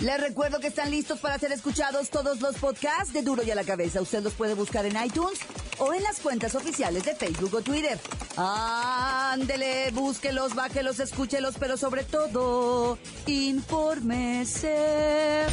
Les 0.00 0.18
recuerdo 0.18 0.60
que 0.60 0.68
están 0.68 0.90
listos 0.90 1.20
para 1.20 1.38
ser 1.38 1.52
escuchados 1.52 2.08
todos 2.08 2.40
los 2.40 2.56
podcasts 2.56 3.12
de 3.12 3.20
Duro 3.22 3.42
y 3.42 3.50
a 3.50 3.54
la 3.54 3.64
Cabeza. 3.64 4.00
Usted 4.00 4.22
los 4.22 4.32
puede 4.32 4.54
buscar 4.54 4.86
en 4.86 4.96
iTunes 5.04 5.38
o 5.78 5.92
en 5.92 6.02
las 6.02 6.20
cuentas 6.20 6.54
oficiales 6.54 7.04
de 7.04 7.14
Facebook 7.14 7.54
o 7.54 7.60
Twitter. 7.60 7.98
Ándele, 8.36 9.90
búsquelos, 9.90 10.54
bájelos, 10.54 11.00
escúchelos, 11.00 11.56
pero 11.60 11.76
sobre 11.76 12.04
todo, 12.04 12.98
infórmese. 13.26 14.76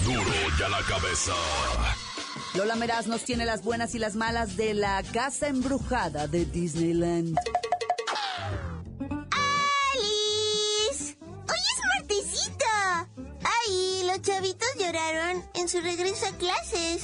Duro 0.06 0.24
y 0.58 0.64
a 0.64 0.70
la 0.70 0.82
cabeza. 0.84 1.34
Lola 2.54 2.78
Meraz 2.78 3.08
nos 3.08 3.24
tiene 3.24 3.44
las 3.46 3.64
buenas 3.64 3.96
y 3.96 4.00
las 4.00 4.16
malas 4.16 4.56
de 4.56 4.74
la 4.74 5.04
casa 5.12 5.50
embrujada 5.50 6.28
de 6.28 6.46
Disneyland. 6.46 7.38
En 15.68 15.70
su 15.70 15.82
regreso 15.82 16.26
a 16.28 16.32
clases. 16.38 17.04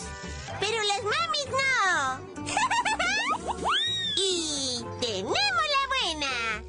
Pero 0.59 0.77
las 0.83 1.03
mamis 1.03 1.47
no. 1.51 2.45
y 4.15 4.85
tenemos 5.01 5.33
la 5.33 6.13
buena. 6.15 6.63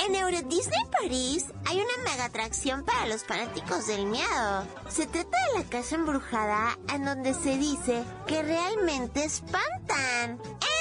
En 0.00 0.14
Euro 0.14 0.42
Disney 0.42 0.84
París 0.90 1.46
hay 1.64 1.78
una 1.78 2.10
mega 2.10 2.26
atracción 2.26 2.84
para 2.84 3.06
los 3.06 3.24
fanáticos 3.24 3.86
del 3.86 4.04
miedo. 4.06 4.66
Se 4.90 5.06
trata 5.06 5.38
de 5.52 5.58
la 5.60 5.70
casa 5.70 5.94
embrujada 5.94 6.78
en 6.92 7.06
donde 7.06 7.32
se 7.32 7.56
dice 7.56 8.04
que 8.26 8.42
realmente 8.42 9.24
espantan. 9.24 10.32
¡En 10.32 10.38
serio! 10.38 10.77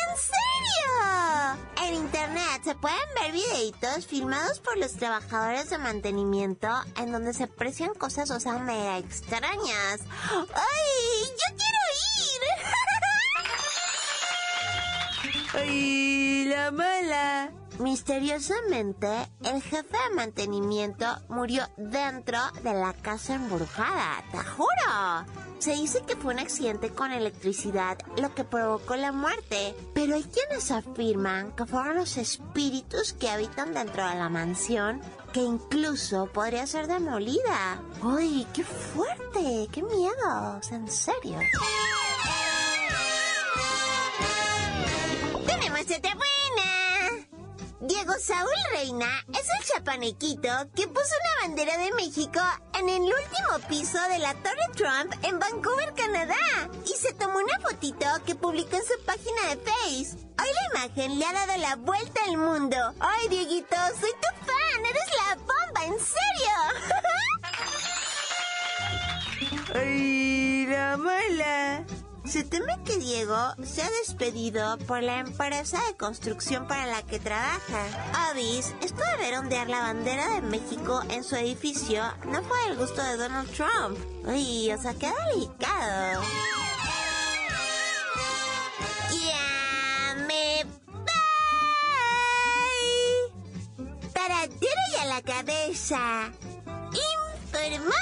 En 1.84 1.94
internet 1.94 2.62
se 2.64 2.76
pueden 2.76 2.98
ver 3.22 3.32
videitos 3.32 4.06
filmados 4.06 4.60
por 4.60 4.78
los 4.78 4.94
trabajadores 4.94 5.70
de 5.70 5.78
mantenimiento 5.78 6.68
en 6.98 7.12
donde 7.12 7.34
se 7.34 7.44
aprecian 7.44 7.94
cosas, 7.94 8.30
o 8.32 8.40
sea, 8.40 8.58
mega 8.58 8.98
extrañas. 8.98 10.02
¡Ay! 10.32 11.30
¡Yo 11.30 11.56
quiero 11.56 11.82
ir! 12.26 12.42
¡Ay, 15.54 16.46
la 16.46 16.72
mala! 16.72 17.52
Misteriosamente, 17.80 19.08
el 19.44 19.62
jefe 19.62 19.98
de 20.10 20.16
mantenimiento 20.16 21.06
murió 21.30 21.64
dentro 21.78 22.40
de 22.64 22.74
la 22.74 22.94
casa 22.94 23.36
embrujada, 23.36 24.24
te 24.32 24.40
juro. 24.40 25.26
Se 25.60 25.74
dice 25.74 26.02
que 26.02 26.16
fue 26.16 26.34
un 26.34 26.40
accidente 26.40 26.90
con 26.90 27.12
electricidad 27.12 27.98
lo 28.20 28.34
que 28.34 28.44
provocó 28.44 28.96
la 28.96 29.12
muerte, 29.12 29.76
pero 29.94 30.16
hay 30.16 30.24
quienes 30.24 30.72
afirman 30.72 31.52
que 31.52 31.66
fueron 31.66 31.96
los 31.96 32.18
espíritus 32.18 33.14
que 33.14 33.30
habitan 33.30 33.74
dentro 33.74 34.08
de 34.08 34.16
la 34.16 34.30
mansión 34.30 35.02
que 35.34 35.42
incluso 35.42 36.28
podría 36.28 36.66
ser 36.66 36.88
demolida. 36.88 37.82
¡Uy, 38.02 38.48
qué 38.54 38.64
fuerte! 38.64 39.68
¡Qué 39.72 39.84
miedo! 39.84 40.60
En 40.72 40.88
serio. 40.88 41.40
Diego 48.08 48.22
Saúl 48.22 48.56
Reina 48.72 49.26
es 49.34 49.46
el 49.60 49.66
chapanequito 49.68 50.50
que 50.74 50.88
puso 50.88 51.14
una 51.20 51.48
bandera 51.48 51.78
de 51.78 51.92
México 51.92 52.40
en 52.80 52.88
el 52.88 53.02
último 53.02 53.68
piso 53.68 54.00
de 54.10 54.20
la 54.20 54.34
Torre 54.36 54.66
Trump 54.76 55.14
en 55.24 55.38
Vancouver, 55.38 55.94
Canadá. 55.94 56.70
Y 56.86 56.96
se 56.98 57.12
tomó 57.16 57.40
una 57.40 57.60
fotito 57.60 58.06
que 58.26 58.34
publicó 58.34 58.78
en 58.78 58.84
su 58.84 59.04
página 59.06 59.50
de 59.50 59.58
Face. 59.58 60.16
Hoy 60.40 60.48
la 60.54 60.86
imagen 60.86 61.20
le 61.20 61.26
ha 61.26 61.34
dado 61.34 61.58
la 61.58 61.76
vuelta 61.76 62.22
al 62.30 62.38
mundo. 62.38 62.78
¡Ay, 63.02 63.28
Dieguito! 63.28 63.76
¡Soy 64.00 64.12
tu 64.12 64.46
fan! 64.46 64.86
¡Eres 64.86 65.10
la 65.18 65.36
bomba! 65.36 65.84
¡En 65.84 66.00
serio! 66.00 66.56
¡Ay, 69.76 70.66
la 70.68 70.96
mala! 70.96 71.97
Se 72.28 72.44
teme 72.44 72.78
que 72.84 72.98
Diego 72.98 73.38
se 73.64 73.82
ha 73.82 73.90
despedido 73.90 74.78
por 74.80 75.02
la 75.02 75.20
empresa 75.20 75.80
de 75.88 75.96
construcción 75.96 76.68
para 76.68 76.86
la 76.86 77.02
que 77.04 77.20
trabaja. 77.20 77.86
Avis, 78.30 78.76
esto 78.82 79.02
de 79.02 79.18
ver 79.18 79.38
ondear 79.40 79.70
la 79.70 79.80
bandera 79.80 80.36
de 80.36 80.42
México 80.42 81.02
en 81.10 81.24
su 81.24 81.38
edificio 81.38 82.04
no 82.26 82.44
fue 82.44 82.58
del 82.68 82.78
gusto 82.78 83.02
de 83.02 83.16
Donald 83.16 83.50
Trump. 83.52 83.98
Uy, 84.26 84.70
o 84.74 84.82
sea, 84.82 84.94
qué 84.96 85.10
delicado. 85.34 86.22
Ya 89.10 90.16
me 90.28 90.66
voy. 90.84 91.12
Para 94.14 94.48
duro 94.48 94.82
y 94.94 95.00
a 95.02 95.06
la 95.06 95.22
cabeza. 95.22 96.30
Informó 97.46 97.96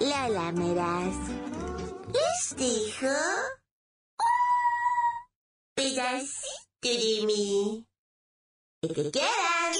Lola 0.00 0.50
Meraz. 0.50 1.51
Les 2.22 2.56
dejo 2.56 3.06
un 3.06 4.24
pedacito 5.74 6.82
de 6.82 7.26
mí. 7.26 7.86
El 8.82 8.94
que 8.94 9.10
quieran. 9.10 9.74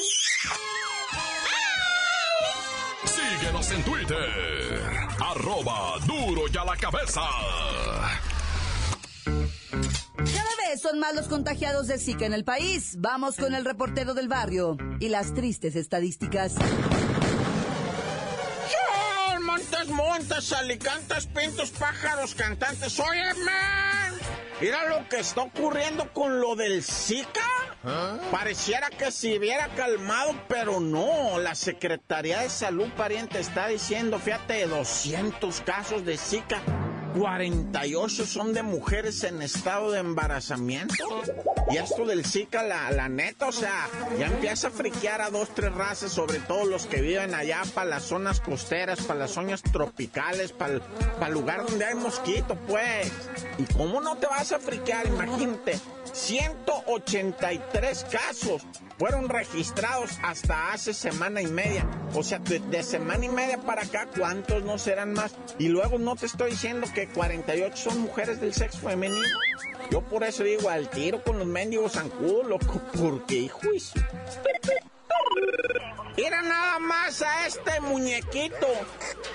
Síguenos 3.05 3.71
en 3.71 3.85
Twitter. 3.85 4.97
Arroba 5.21 5.99
duro 6.07 6.43
y 6.53 6.57
a 6.57 6.65
la 6.65 6.77
cabeza. 6.77 7.23
Cada 10.17 10.57
vez 10.69 10.83
son 10.83 10.99
más 10.99 11.15
los 11.15 11.29
contagiados 11.29 11.87
de 11.87 11.99
Zika 11.99 12.27
en 12.27 12.33
el 12.33 12.45
país. 12.45 12.97
Vamos 12.99 13.37
con 13.37 13.55
el 13.55 13.65
reportero 13.65 14.15
del 14.15 14.29
barrio 14.29 14.77
y 15.01 15.09
las 15.09 15.35
tristes 15.35 15.77
estadísticas. 15.77 16.55
Montes, 19.89 19.97
montes, 19.97 20.53
alicantes, 20.53 21.27
pintos, 21.27 21.71
pájaros, 21.71 22.35
cantantes. 22.37 23.01
Oye, 23.01 23.35
man. 23.45 24.15
Mira 24.61 24.87
lo 24.89 25.09
que 25.09 25.19
está 25.19 25.43
ocurriendo 25.43 26.13
con 26.13 26.41
lo 26.41 26.55
del 26.55 26.85
Zika. 26.85 27.41
Pareciera 28.31 28.91
que 28.91 29.11
se 29.11 29.37
hubiera 29.39 29.67
calmado, 29.75 30.37
pero 30.47 30.79
no. 30.79 31.39
La 31.41 31.57
Secretaría 31.57 32.41
de 32.41 32.49
Salud 32.49 32.89
Pariente 32.97 33.41
está 33.41 33.67
diciendo, 33.67 34.21
fíjate, 34.21 34.69
200 34.69 35.61
casos 35.63 36.05
de 36.05 36.17
Zika. 36.17 36.61
48 37.19 38.25
son 38.25 38.55
de 38.55 38.63
mujeres 38.63 39.25
en 39.25 39.43
estado 39.43 39.91
de 39.91 39.99
embarazamiento. 39.99 40.95
Y 41.71 41.77
esto 41.77 42.05
del 42.05 42.25
Zika, 42.27 42.63
la, 42.63 42.91
la 42.91 43.09
neta, 43.09 43.49
o 43.49 43.53
sea, 43.53 43.89
ya 44.19 44.27
empieza 44.27 44.69
a 44.69 44.71
friquear 44.71 45.21
a 45.23 45.31
dos, 45.31 45.51
tres 45.55 45.73
razas, 45.75 46.13
sobre 46.13 46.39
todo 46.41 46.65
los 46.65 46.87
que 46.87 47.01
viven 47.01 47.35
allá 47.35 47.63
para 47.75 47.89
las 47.89 48.03
zonas 48.03 48.41
costeras, 48.41 49.01
para 49.03 49.21
las 49.21 49.31
zonas 49.31 49.63
tropicales, 49.63 50.53
para 50.53 50.81
el 51.27 51.33
lugar 51.33 51.65
donde 51.65 51.85
hay 51.85 51.95
mosquito, 51.95 52.57
pues. 52.67 53.11
¿Y 53.59 53.65
cómo 53.73 54.01
no 54.01 54.17
te 54.17 54.27
vas 54.27 54.53
a 54.53 54.59
friquear? 54.59 55.07
Imagínate, 55.07 55.79
183 56.13 58.07
casos 58.11 58.63
fueron 58.99 59.29
registrados 59.29 60.19
hasta 60.23 60.73
hace 60.73 60.95
semana 60.95 61.43
y 61.43 61.47
media. 61.47 61.87
O 62.15 62.23
sea, 62.23 62.39
de, 62.39 62.61
de, 62.61 62.83
semana 62.83 63.25
y 63.25 63.29
media 63.29 63.59
para 63.59 63.83
acá, 63.83 64.07
¿cuántos 64.17 64.63
no 64.63 64.79
serán 64.79 65.13
más? 65.13 65.35
Y 65.59 65.69
luego 65.69 65.99
no 65.99 66.15
te 66.17 66.27
estoy 66.27 66.51
diciendo 66.53 66.87
que 66.95 67.09
48 67.09 67.77
son 67.77 68.01
mujeres 68.01 68.41
del 68.41 68.55
sexo 68.55 68.79
femenino. 68.79 69.27
Yo 69.91 70.03
por 70.03 70.23
eso 70.25 70.45
digo 70.45 70.69
al 70.69 70.89
tiro 70.89 71.23
con 71.23 71.39
los 71.39 71.47
mendigos 71.47 71.93
zancudos, 71.93 72.47
loco, 72.49 72.81
porque 72.97 73.35
hijo 73.35 73.61
Mira 76.17 76.43
nada 76.43 76.79
más 76.79 77.23
a 77.23 77.47
este 77.47 77.81
muñequito, 77.81 78.69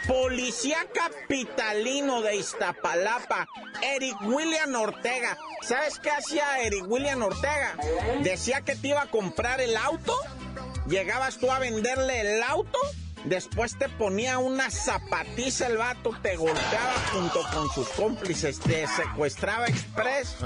policía 0.08 0.78
capitalino 0.94 2.22
de 2.22 2.36
Iztapalapa, 2.36 3.48
Eric 3.82 4.16
William 4.22 4.76
Ortega. 4.76 5.38
¿Sabes 5.62 6.00
qué 6.00 6.12
hacía 6.12 6.60
Eric 6.62 6.86
William 6.88 7.24
Ortega? 7.24 7.76
Decía 8.22 8.62
que 8.62 8.76
te 8.76 8.90
iba 8.90 9.02
a 9.02 9.10
comprar 9.10 9.60
el 9.60 9.76
auto, 9.76 10.16
llegabas 10.88 11.38
tú 11.38 11.52
a 11.52 11.60
venderle 11.60 12.22
el 12.22 12.44
auto 12.44 12.80
Después 13.26 13.78
te 13.78 13.90
ponía 13.90 14.38
una 14.38 14.70
zapatiza 14.70 15.68
el 15.68 15.78
vato, 15.78 16.12
te 16.22 16.38
golpeaba 16.38 16.94
junto 17.12 17.42
con 17.54 17.70
sus 17.70 17.88
cómplices, 17.90 18.60
te 18.60 18.88
secuestraba 18.88 19.68
express, 19.68 20.38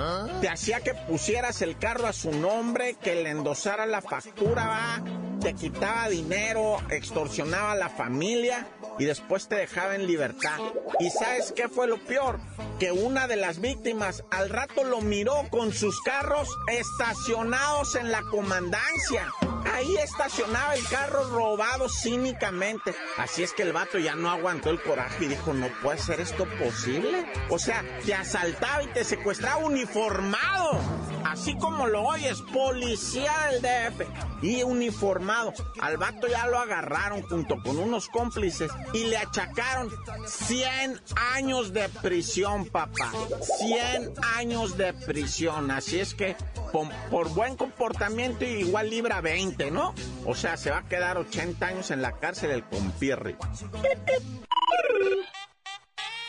te 0.42 0.50
hacía 0.50 0.80
que 0.82 0.94
pusieras 0.94 1.62
el 1.62 1.78
carro 1.78 2.08
a 2.08 2.14
su 2.14 2.32
nombre, 2.32 2.96
que 2.96 3.16
le 3.16 3.30
endosara 3.30 3.86
la 3.86 4.02
factura, 4.02 4.66
va, 4.66 5.04
te 5.40 5.54
quitaba 5.54 6.10
dinero, 6.10 6.78
extorsionaba 6.90 7.74
a 7.74 7.76
la 7.76 7.90
familia 7.90 8.68
y 8.98 9.06
después 9.06 9.48
te 9.48 9.56
dejaba 9.56 9.96
en 9.96 10.08
libertad. 10.08 10.60
¿Y 11.00 11.10
sabes 11.10 11.54
qué 11.56 11.68
fue 11.68 11.88
lo 11.88 11.98
peor? 12.00 12.40
Que 12.80 12.92
una 12.92 13.28
de 13.28 13.36
las 13.36 13.60
víctimas 13.60 14.24
al 14.32 14.50
rato 14.50 14.84
lo 14.84 15.02
miró 15.02 15.48
con 15.50 15.74
sus 15.74 16.02
carros 16.02 16.50
estacionados 16.68 17.96
en 17.96 18.12
la 18.12 18.22
comandancia. 18.24 19.32
Ahí 19.74 19.96
estacionaba 19.98 20.76
el 20.76 20.88
carro 20.88 21.24
robado 21.30 21.88
cínicamente. 21.90 22.94
Así 23.18 23.44
es 23.44 23.54
que 23.54 23.64
el 23.64 23.74
vato 23.74 23.98
ya 23.98 24.16
no 24.16 24.30
aguantó 24.30 24.70
el 24.70 24.82
coraje 24.82 25.26
y 25.26 25.28
dijo, 25.30 25.54
no 25.54 25.68
puede 25.82 25.98
ser 25.98 26.20
esto 26.20 26.46
posible. 26.60 27.26
O 27.50 27.58
sea, 27.58 27.84
te 28.06 28.14
asaltaba 28.14 28.84
y 28.84 28.88
te 28.88 29.04
secuestraba 29.04 29.58
uniformado. 29.58 30.80
Así 31.24 31.58
como 31.58 31.88
lo 31.88 32.04
oyes, 32.04 32.42
policía 32.54 33.32
del 33.52 33.62
DF. 33.62 34.44
Y 34.44 34.64
uniformado. 34.64 35.54
Al 35.80 35.98
vato 35.98 36.28
ya 36.28 36.48
lo 36.48 36.58
agarraron 36.58 37.22
junto 37.22 37.62
con 37.64 37.78
unos 37.78 38.10
cómplices 38.10 38.72
y 38.94 39.06
le 39.06 39.18
achacaron 39.18 39.90
100 40.26 41.02
años 41.34 41.72
de 41.74 41.88
prisión, 41.90 42.66
papá. 42.66 43.12
100 43.60 44.14
años 44.36 44.78
de 44.78 44.94
prisión. 44.94 45.72
Así 45.72 46.00
es 46.00 46.14
que 46.14 46.36
por, 46.72 47.30
buen 47.30 47.56
comportamiento 47.56 48.46
igual 48.46 48.90
libra 48.90 49.22
20, 49.22 49.72
¿no? 49.72 49.94
O 50.26 50.36
sea, 50.36 50.58
se 50.58 50.72
va 50.72 50.80
a 50.80 50.84
quedar 50.88 51.18
80 51.18 51.66
años 51.66 51.92
en 51.92 52.02
la 52.02 52.14
cárcel 52.14 52.52
el 52.52 52.64
compirri. 52.64 53.36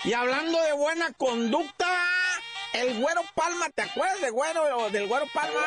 Y 0.05 0.13
hablando 0.15 0.61
de 0.61 0.73
buena 0.73 1.13
conducta, 1.13 1.87
el 2.73 3.01
Güero 3.01 3.21
Palma, 3.35 3.69
¿te 3.71 3.83
acuerdas 3.83 4.21
de 4.21 4.31
Güero, 4.31 4.91
del 4.91 5.07
Güero 5.07 5.27
Palma? 5.33 5.61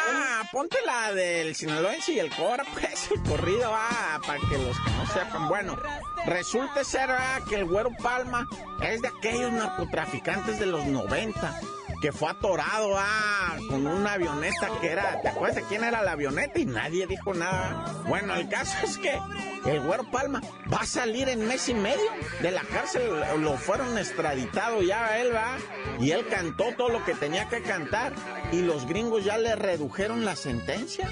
Ponte 0.52 0.78
la 0.86 1.14
del 1.14 1.56
Sinaloense 1.56 2.14
y 2.14 2.20
el 2.20 2.30
Cobra, 2.36 2.66
pues, 2.74 3.12
el 3.16 3.24
corrido, 3.24 3.72
va, 3.72 4.20
para 4.26 4.40
que 4.40 4.58
los 4.58 4.78
que 4.80 4.92
no 4.92 5.08
sepan. 5.08 5.48
Bueno, 5.48 5.78
resulta 6.26 6.84
ser 6.84 7.10
que 7.48 7.56
el 7.56 7.66
Güero 7.66 7.92
Palma 8.02 8.46
es 8.82 9.02
de 9.02 9.08
aquellos 9.08 9.52
narcotraficantes 9.54 10.60
de 10.60 10.66
los 10.66 10.86
90 10.86 11.60
que 12.06 12.12
fue 12.12 12.30
atorado 12.30 12.94
ah, 13.00 13.58
con 13.68 13.88
una 13.88 14.14
avioneta 14.14 14.70
que 14.80 14.92
era, 14.92 15.22
¿te 15.24 15.30
acuerdas 15.30 15.56
de 15.56 15.64
quién 15.64 15.84
era 15.84 16.04
la 16.04 16.12
avioneta? 16.12 16.60
Y 16.60 16.66
nadie 16.68 17.08
dijo 17.08 17.34
nada. 17.34 18.04
Bueno, 18.08 18.36
el 18.36 18.48
caso 18.48 18.78
es 18.84 19.00
que 19.00 19.18
el 19.66 19.82
Güero 19.82 20.04
Palma 20.12 20.40
va 20.72 20.82
a 20.82 20.86
salir 20.86 21.28
en 21.30 21.48
mes 21.48 21.68
y 21.68 21.74
medio 21.74 22.06
de 22.44 22.52
la 22.52 22.62
cárcel, 22.62 23.02
lo 23.40 23.58
fueron 23.58 23.98
extraditado 23.98 24.84
ya 24.84 25.18
él, 25.18 25.34
va, 25.34 25.58
y 26.00 26.12
él 26.12 26.28
cantó 26.28 26.66
todo 26.78 26.90
lo 26.90 27.04
que 27.04 27.16
tenía 27.16 27.50
que 27.50 27.64
cantar, 27.64 28.14
y 28.52 28.62
los 28.62 28.86
gringos 28.86 29.24
ya 29.24 29.40
le 29.40 29.56
redujeron 29.56 30.26
la 30.26 30.36
sentencia. 30.36 31.10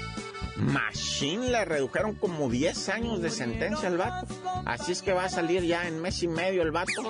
Machine 0.56 1.50
le 1.50 1.64
redujeron 1.64 2.14
como 2.14 2.48
10 2.48 2.88
años 2.90 3.20
de 3.20 3.30
sentencia 3.30 3.88
al 3.88 3.98
vato. 3.98 4.26
Así 4.64 4.92
es 4.92 5.02
que 5.02 5.12
va 5.12 5.24
a 5.24 5.28
salir 5.28 5.62
ya 5.62 5.86
en 5.88 6.00
mes 6.00 6.22
y 6.22 6.28
medio 6.28 6.62
el 6.62 6.70
vato. 6.70 7.02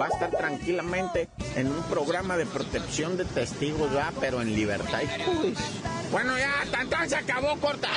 Va 0.00 0.06
a 0.06 0.08
estar 0.08 0.30
tranquilamente 0.30 1.28
en 1.56 1.66
un 1.66 1.82
programa 1.84 2.36
de 2.36 2.46
protección 2.46 3.16
de 3.16 3.24
testigos, 3.24 3.92
¿verdad? 3.92 4.12
Pero 4.20 4.40
en 4.40 4.54
libertad. 4.54 5.00
Bueno, 6.10 6.36
ya, 6.38 6.64
tanto 6.70 6.96
se 7.08 7.16
acabó, 7.16 7.56
corta. 7.58 7.88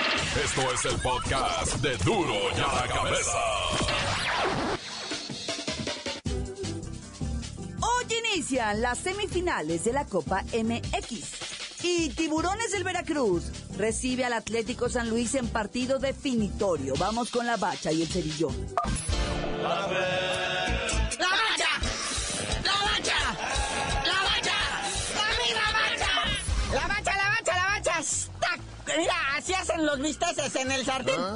Esto 0.43 0.71
es 0.73 0.85
el 0.85 0.99
podcast 1.01 1.75
de 1.81 1.97
Duro 1.97 2.33
ya 2.55 2.67
la 2.73 2.87
cabeza. 2.87 3.37
Hoy 7.81 8.05
inician 8.33 8.81
las 8.81 8.99
semifinales 8.99 9.83
de 9.83 9.93
la 9.93 10.05
Copa 10.05 10.43
MX. 10.53 11.83
Y 11.83 12.09
Tiburones 12.09 12.71
del 12.71 12.83
Veracruz 12.83 13.51
recibe 13.77 14.25
al 14.25 14.33
Atlético 14.33 14.89
San 14.89 15.09
Luis 15.09 15.35
en 15.35 15.47
partido 15.47 15.99
definitorio. 15.99 16.93
Vamos 16.97 17.29
con 17.29 17.45
la 17.45 17.57
bacha 17.57 17.91
y 17.91 18.01
el 18.01 18.07
cerillón. 18.07 18.55
¡La 19.61 19.87
bacha! 19.87 19.99
¡La 21.19 21.27
bacha! 21.27 21.69
¡La 22.63 22.75
bacha! 22.83 23.17
¡La 24.05 24.17
bacha! 24.23 24.57
¡La 25.13 25.71
bacha! 25.71 26.13
¡La 26.73 26.87
bacha, 26.87 27.15
la 27.15 27.29
bacha, 27.29 27.55
la 27.55 27.65
bacha! 27.65 28.01
Mira, 28.97 29.15
así 29.37 29.53
hacen 29.53 29.85
los 29.85 29.99
bisteces 29.99 30.55
en 30.55 30.71
el 30.71 30.85
sartén. 30.85 31.19
¿Ah? 31.19 31.35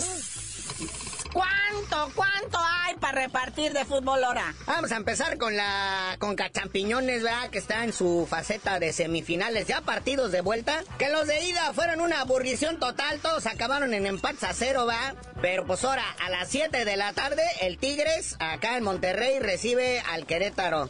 ¿Cuánto, 1.33 2.11
cuánto 2.15 2.57
hay 2.57 2.95
para 2.95 3.21
repartir 3.21 3.73
de 3.73 3.85
fútbol 3.85 4.23
ahora? 4.23 4.53
Vamos 4.65 4.91
a 4.91 4.97
empezar 4.97 5.37
con 5.37 5.55
la 5.55 6.15
con 6.19 6.35
Cachampiñones, 6.35 7.23
¿verdad? 7.23 7.49
Que 7.49 7.59
está 7.59 7.83
en 7.83 7.93
su 7.93 8.27
faceta 8.29 8.79
de 8.79 8.93
semifinales, 8.93 9.67
ya 9.67 9.81
partidos 9.81 10.31
de 10.31 10.41
vuelta. 10.41 10.83
Que 10.97 11.09
los 11.09 11.27
de 11.27 11.43
ida 11.45 11.71
fueron 11.73 12.01
una 12.01 12.21
aburrición 12.21 12.79
total, 12.79 13.19
todos 13.19 13.45
acabaron 13.45 13.93
en 13.93 14.05
empates 14.05 14.43
a 14.43 14.53
cero, 14.53 14.85
¿va? 14.87 15.15
Pero 15.41 15.65
pues 15.65 15.83
ahora, 15.85 16.03
a 16.19 16.29
las 16.29 16.49
7 16.49 16.83
de 16.83 16.97
la 16.97 17.13
tarde, 17.13 17.43
el 17.61 17.77
Tigres, 17.77 18.35
acá 18.39 18.77
en 18.77 18.83
Monterrey, 18.83 19.39
recibe 19.39 20.01
al 20.01 20.25
Querétaro. 20.25 20.89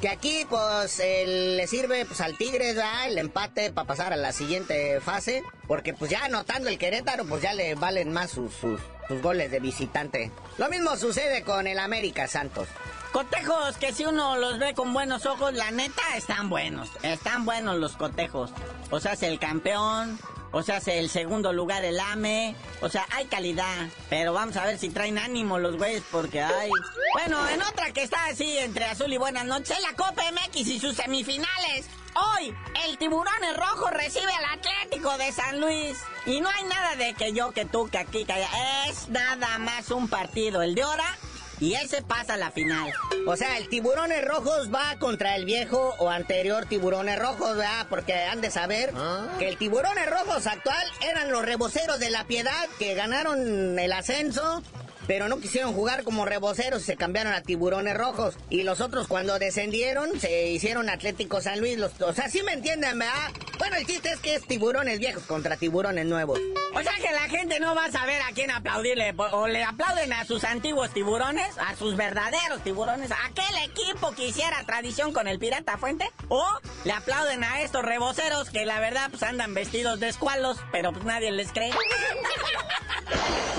Que 0.00 0.08
aquí, 0.08 0.46
pues, 0.48 0.98
le 0.98 1.66
sirve 1.66 2.04
pues, 2.06 2.20
al 2.20 2.36
Tigres. 2.36 2.76
El 3.06 3.18
empate 3.18 3.72
para 3.72 3.86
pasar 3.86 4.12
a 4.12 4.16
la 4.16 4.32
siguiente 4.32 5.00
fase. 5.00 5.42
Porque, 5.66 5.92
pues, 5.92 6.10
ya 6.10 6.24
anotando 6.24 6.68
el 6.68 6.78
Querétaro, 6.78 7.26
pues 7.26 7.42
ya 7.42 7.52
le 7.52 7.74
valen 7.74 8.12
más 8.12 8.30
sus, 8.30 8.54
sus, 8.54 8.80
sus 9.08 9.20
goles 9.22 9.50
de 9.50 9.58
visitante. 9.58 10.30
Lo 10.56 10.68
mismo 10.68 10.96
sucede 10.96 11.42
con 11.42 11.66
el 11.66 11.78
América 11.78 12.28
Santos. 12.28 12.68
Cotejos 13.12 13.76
que 13.78 13.92
si 13.92 14.04
uno 14.04 14.36
los 14.36 14.58
ve 14.58 14.74
con 14.74 14.92
buenos 14.92 15.26
ojos, 15.26 15.54
la 15.54 15.70
neta 15.70 16.02
están 16.16 16.48
buenos. 16.48 16.90
Están 17.02 17.44
buenos 17.44 17.76
los 17.78 17.96
cotejos. 17.96 18.50
O 18.90 19.00
sea, 19.00 19.14
es 19.14 19.22
el 19.22 19.38
campeón, 19.38 20.18
o 20.50 20.62
sea, 20.62 20.78
el 20.86 21.10
segundo 21.10 21.52
lugar 21.52 21.84
el 21.84 22.00
AME. 22.00 22.54
O 22.80 22.88
sea, 22.88 23.06
hay 23.10 23.26
calidad. 23.26 23.88
Pero 24.08 24.32
vamos 24.32 24.56
a 24.56 24.64
ver 24.64 24.78
si 24.78 24.90
traen 24.90 25.18
ánimo 25.18 25.58
los 25.58 25.76
güeyes 25.76 26.02
porque 26.10 26.42
hay... 26.42 26.70
Bueno, 27.12 27.48
en 27.48 27.62
otra 27.62 27.92
que 27.92 28.02
está 28.02 28.26
así 28.26 28.58
entre 28.58 28.86
azul 28.86 29.12
y 29.12 29.16
buenas 29.18 29.44
noches, 29.44 29.76
la 29.82 29.94
Copa 29.96 30.22
MX 30.32 30.56
y 30.68 30.80
sus 30.80 30.96
semifinales. 30.96 31.86
Hoy, 32.14 32.54
el 32.86 32.98
Tiburones 32.98 33.56
Rojo 33.56 33.90
recibe 33.90 34.32
al 34.32 34.58
Atlético 34.58 35.16
de 35.18 35.32
San 35.32 35.60
Luis. 35.60 35.98
Y 36.26 36.40
no 36.40 36.48
hay 36.48 36.64
nada 36.64 36.96
de 36.96 37.14
que 37.14 37.32
yo, 37.32 37.52
que 37.52 37.64
tú, 37.64 37.88
que 37.88 37.98
aquí, 37.98 38.24
que 38.24 38.32
allá. 38.32 38.48
Es 38.88 39.08
nada 39.08 39.58
más 39.58 39.90
un 39.90 40.08
partido. 40.08 40.62
El 40.62 40.74
de 40.74 40.84
hora 40.84 41.16
y 41.60 41.74
ese 41.74 42.02
pasa 42.02 42.34
a 42.34 42.36
la 42.36 42.50
final. 42.50 42.92
O 43.26 43.36
sea, 43.36 43.58
el 43.58 43.68
Tiburones 43.68 44.24
Rojos 44.24 44.72
va 44.72 44.96
contra 44.98 45.36
el 45.36 45.44
viejo 45.44 45.94
o 45.98 46.10
anterior 46.10 46.66
Tiburones 46.66 47.18
Rojos, 47.18 47.56
¿verdad? 47.56 47.86
Porque 47.88 48.14
han 48.14 48.40
de 48.40 48.50
saber 48.50 48.92
¿Ah? 48.96 49.28
que 49.38 49.48
el 49.48 49.56
Tiburones 49.56 50.08
Rojos 50.08 50.46
actual 50.46 50.86
eran 51.08 51.30
los 51.30 51.44
reboceros 51.44 51.98
de 51.98 52.10
la 52.10 52.24
piedad 52.24 52.68
que 52.78 52.94
ganaron 52.94 53.78
el 53.78 53.92
ascenso 53.92 54.62
pero 55.08 55.26
no 55.26 55.40
quisieron 55.40 55.72
jugar 55.72 56.04
como 56.04 56.26
reboceros 56.26 56.82
y 56.82 56.84
se 56.84 56.96
cambiaron 56.96 57.32
a 57.32 57.40
tiburones 57.40 57.96
rojos. 57.96 58.36
Y 58.50 58.62
los 58.62 58.82
otros 58.82 59.08
cuando 59.08 59.38
descendieron 59.38 60.20
se 60.20 60.50
hicieron 60.50 60.90
Atlético 60.90 61.40
San 61.40 61.60
Luis. 61.60 61.78
Los, 61.78 61.98
o 62.02 62.12
sea, 62.12 62.28
sí 62.28 62.42
me 62.42 62.52
entienden, 62.52 62.98
¿verdad? 62.98 63.32
Bueno, 63.58 63.76
el 63.76 63.86
chiste 63.86 64.12
es 64.12 64.20
que 64.20 64.34
es 64.34 64.46
tiburones 64.46 64.98
viejos 64.98 65.24
contra 65.24 65.56
tiburones 65.56 66.06
nuevos. 66.06 66.38
O 66.74 66.82
sea 66.82 66.94
que 66.94 67.12
la 67.12 67.28
gente 67.28 67.58
no 67.60 67.74
va 67.74 67.86
a 67.86 67.92
saber 67.92 68.22
a 68.22 68.32
quién 68.32 68.50
aplaudirle. 68.50 69.14
O 69.32 69.48
le 69.48 69.64
aplauden 69.64 70.12
a 70.12 70.24
sus 70.24 70.44
antiguos 70.44 70.90
tiburones, 70.90 71.58
a 71.58 71.74
sus 71.76 71.96
verdaderos 71.96 72.62
tiburones, 72.62 73.10
a 73.10 73.26
aquel 73.26 73.56
equipo 73.64 74.12
que 74.12 74.28
hiciera 74.28 74.62
tradición 74.64 75.12
con 75.12 75.26
el 75.26 75.38
Pirata 75.38 75.76
Fuente. 75.76 76.08
O 76.28 76.44
le 76.84 76.92
aplauden 76.92 77.42
a 77.42 77.60
estos 77.62 77.82
reboceros 77.82 78.50
que 78.50 78.64
la 78.64 78.78
verdad 78.80 79.10
pues 79.10 79.22
andan 79.22 79.54
vestidos 79.54 79.98
de 79.98 80.08
escualos, 80.08 80.58
pero 80.70 80.92
pues 80.92 81.04
nadie 81.04 81.32
les 81.32 81.52
cree. 81.52 81.72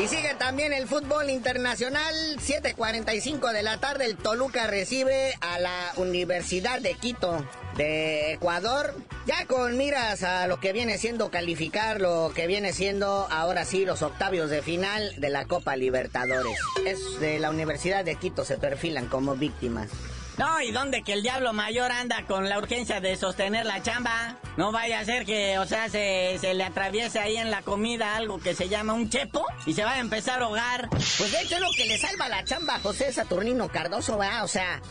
Y 0.01 0.07
sigue 0.07 0.33
también 0.35 0.71
el 0.71 0.87
fútbol 0.87 1.29
internacional. 1.29 2.13
7:45 2.39 3.51
de 3.51 3.63
la 3.63 3.79
tarde, 3.79 4.05
el 4.05 4.15
Toluca 4.15 4.67
recibe 4.67 5.33
a 5.41 5.59
la 5.59 5.91
Universidad 5.97 6.79
de 6.79 6.93
Quito 6.93 7.45
de 7.75 8.33
Ecuador. 8.33 8.95
Ya 9.25 9.45
con 9.45 9.77
miras 9.77 10.23
a 10.23 10.47
lo 10.47 10.59
que 10.59 10.71
viene 10.71 10.97
siendo 10.97 11.29
calificar, 11.29 11.99
lo 11.99 12.31
que 12.33 12.47
viene 12.47 12.71
siendo 12.71 13.27
ahora 13.29 13.65
sí 13.65 13.85
los 13.85 14.01
octavios 14.01 14.49
de 14.49 14.61
final 14.61 15.13
de 15.17 15.29
la 15.29 15.45
Copa 15.45 15.75
Libertadores. 15.75 16.57
Es 16.85 17.19
de 17.19 17.39
la 17.39 17.49
Universidad 17.49 18.05
de 18.05 18.15
Quito, 18.15 18.45
se 18.45 18.57
perfilan 18.57 19.07
como 19.07 19.35
víctimas. 19.35 19.89
No, 20.39 20.61
¿y 20.61 20.71
dónde 20.71 21.01
que 21.01 21.11
el 21.11 21.21
diablo 21.21 21.51
mayor 21.51 21.91
anda 21.91 22.23
con 22.25 22.47
la 22.47 22.57
urgencia 22.57 23.01
de 23.01 23.17
sostener 23.17 23.65
la 23.65 23.83
chamba? 23.83 24.37
No 24.55 24.71
vaya 24.71 25.01
a 25.01 25.03
ser 25.03 25.25
que, 25.25 25.59
o 25.59 25.65
sea, 25.65 25.89
se, 25.89 26.39
le 26.41 26.63
atraviese 26.63 27.19
ahí 27.19 27.35
en 27.35 27.51
la 27.51 27.61
comida 27.61 28.15
algo 28.15 28.39
que 28.39 28.55
se 28.55 28.69
llama 28.69 28.93
un 28.93 29.09
chepo 29.09 29.45
y 29.65 29.73
se 29.73 29.83
va 29.83 29.95
a 29.95 29.99
empezar 29.99 30.41
a 30.41 30.45
ahogar. 30.45 30.87
Pues 30.91 31.33
de 31.33 31.41
hecho 31.41 31.55
es 31.55 31.61
lo 31.61 31.67
que 31.75 31.87
le 31.87 31.97
salva 31.97 32.29
la 32.29 32.45
chamba 32.45 32.75
a 32.75 32.79
José 32.79 33.11
Saturnino 33.11 33.67
Cardoso, 33.67 34.17
¿verdad? 34.17 34.45
O 34.45 34.47
sea, 34.47 34.81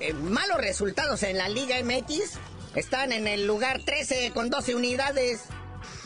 eh, 0.00 0.12
malos 0.12 0.58
resultados 0.58 1.22
en 1.22 1.38
la 1.38 1.48
Liga 1.48 1.76
MX. 1.82 2.38
Están 2.74 3.12
en 3.12 3.26
el 3.26 3.46
lugar 3.46 3.80
13 3.82 4.32
con 4.32 4.50
12 4.50 4.74
unidades. 4.74 5.44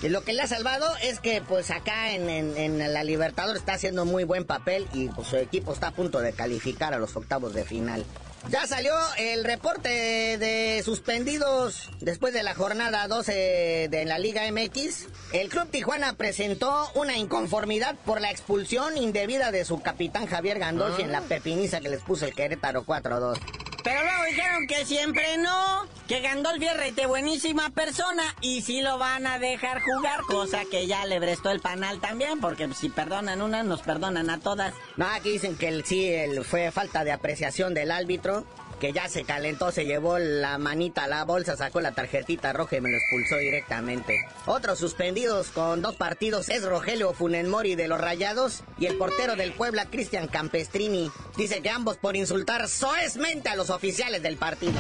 Y 0.03 0.09
lo 0.09 0.23
que 0.23 0.35
le 0.35 0.43
ha 0.43 0.47
salvado 0.47 0.87
es 1.03 1.19
que 1.19 1.43
pues 1.43 1.73
acá 1.73 2.13
en 2.13 2.79
la 2.79 3.03
Libertadores 3.03 3.63
está 3.63 3.73
haciendo 3.73 4.05
muy 4.05 4.23
buen 4.23 4.45
papel 4.45 4.87
y 4.93 5.09
pues 5.09 5.27
su 5.27 5.37
equipo 5.37 5.73
está 5.73 5.89
a 5.89 5.93
punto 5.93 6.21
de 6.21 6.33
calificar 6.33 6.95
a 6.95 6.99
los 6.99 7.17
octavos 7.17 7.55
de 7.55 7.65
final. 7.65 8.05
Ya 8.51 8.67
salió 8.67 8.93
el 9.19 9.43
reporte 9.43 9.89
de 9.89 10.83
suspendidos 10.85 11.91
después 12.01 12.35
de 12.35 12.43
la 12.43 12.55
jornada 12.55 13.09
12 13.09 13.89
de 13.91 14.05
la 14.05 14.19
Liga 14.19 14.43
MX. 14.51 15.07
El 15.33 15.49
Club 15.49 15.71
Tijuana 15.71 16.13
presentó 16.13 16.91
una 16.95 17.17
inconformidad 17.17 17.97
por 18.05 18.21
la 18.21 18.31
expulsión 18.31 18.97
indebida 18.99 19.51
de 19.51 19.65
su 19.65 19.81
capitán 19.81 20.27
Javier 20.27 20.59
Gandolfi 20.59 21.03
en 21.03 21.13
la 21.13 21.23
pepiniza 21.23 21.81
que 21.81 21.89
les 21.89 22.03
puso 22.03 22.27
el 22.27 22.35
Querétaro 22.35 22.85
4-2. 22.85 23.39
Pero 23.83 24.03
luego 24.03 24.25
dijeron 24.29 24.67
que 24.67 24.85
siempre 24.85 25.37
no, 25.39 25.87
que 26.09 26.21
Gandolfi 26.21 26.67
es 26.67 26.77
rete 26.77 27.07
buenísima 27.07 27.71
persona 27.71 28.23
y 28.41 28.61
sí 28.63 28.83
lo 28.83 28.99
van 28.99 29.27
a 29.27 29.39
dejar 29.39 29.81
jugar, 29.81 30.21
cosa 30.23 30.63
que 30.71 30.87
ya 30.87 31.07
le 31.07 31.19
prestó 31.19 31.51
el 31.51 31.61
panal 31.61 32.01
también, 32.01 32.41
porque 32.41 32.73
si 32.75 32.91
perdonan 32.91 33.41
una, 33.41 33.63
nos 33.63 33.83
perdonan 33.83 34.29
a 34.29 34.39
todas. 34.39 34.75
No, 34.97 35.07
aquí 35.07 35.31
dicen 35.31 35.57
que 35.57 35.69
el, 35.69 35.85
sí 35.85 36.07
el, 36.07 36.45
fue 36.45 36.71
falta 36.71 37.05
de 37.05 37.13
apreciación 37.13 37.73
del 37.73 37.91
árbitro, 37.91 38.45
que 38.85 38.93
ya 38.93 39.09
se 39.09 39.25
calentó, 39.25 39.73
se 39.73 39.87
llevó 39.87 40.19
la 40.19 40.59
manita 40.59 41.05
a 41.05 41.09
la 41.09 41.25
bolsa, 41.25 41.57
sacó 41.57 41.81
la 41.81 41.93
tarjetita 41.93 42.53
roja 42.53 42.77
y 42.77 42.83
me 42.83 42.91
lo 42.91 42.99
expulsó 42.99 43.39
directamente. 43.39 44.27
Otros 44.45 44.79
suspendidos 44.79 45.47
con 45.53 45.81
dos 45.81 45.97
partidos 45.97 46.51
es 46.51 46.63
Rogelio 46.67 47.15
Funenmori 47.15 47.77
de 47.77 47.89
los 47.89 47.99
Rayados 47.99 48.63
y 48.77 48.85
el 48.85 48.99
portero 48.99 49.37
del 49.37 49.55
Puebla, 49.55 49.87
Cristian 49.87 50.29
Campestrini. 50.29 51.11
Dice 51.35 51.63
que 51.63 51.71
ambos 51.71 51.97
por 51.97 52.15
insultar 52.15 52.69
soezmente 52.69 53.49
a 53.49 53.57
los 53.57 53.71
oficiales 53.71 54.23
del 54.23 54.37
partido. 54.37 54.75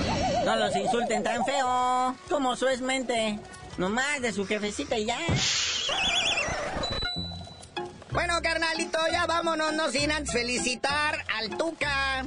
No 0.45 0.55
los 0.57 0.77
insulten 0.77 1.23
tan 1.23 1.43
feo, 1.47 2.14
como 2.29 2.57
suezmente, 2.57 3.38
nomás 3.79 4.21
de 4.21 4.35
su 4.35 4.45
jefecita 4.45 4.99
y 4.99 5.07
ya. 5.07 5.19
Bueno, 8.11 8.35
carnalito, 8.43 8.99
ya 9.11 9.25
vámonos, 9.25 9.73
no 9.73 9.90
sin 9.90 10.12
antes 10.12 10.33
felicitar 10.33 11.25
al 11.37 11.57
Tuca 11.57 12.27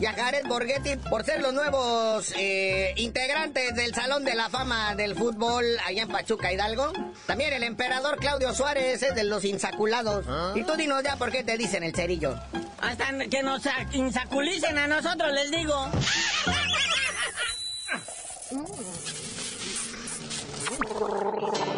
y 0.00 0.06
a 0.06 0.12
Jared 0.14 0.46
Borghetti 0.46 0.96
por 1.10 1.24
ser 1.24 1.42
los 1.42 1.52
nuevos 1.52 2.32
eh, 2.36 2.94
integrantes 2.96 3.74
del 3.74 3.94
Salón 3.94 4.24
de 4.24 4.34
la 4.34 4.48
Fama 4.48 4.94
del 4.94 5.14
Fútbol 5.14 5.64
allá 5.86 6.02
en 6.02 6.08
Pachuca, 6.08 6.52
Hidalgo. 6.52 6.90
También 7.26 7.52
el 7.52 7.62
emperador 7.62 8.18
Claudio 8.18 8.54
Suárez 8.54 9.02
es 9.02 9.14
de 9.14 9.24
los 9.24 9.44
insaculados. 9.44 10.24
Y 10.56 10.64
tú 10.64 10.74
dinos 10.76 11.02
ya 11.04 11.16
por 11.16 11.30
qué 11.30 11.44
te 11.44 11.58
dicen 11.58 11.82
el 11.82 11.94
cerillo. 11.94 12.34
Hasta 12.80 13.06
que 13.30 13.42
nos 13.42 13.62
sa- 13.62 13.86
insaculicen 13.92 14.78
a 14.78 14.86
nosotros, 14.88 15.30
les 15.32 15.50
digo. 15.50 15.90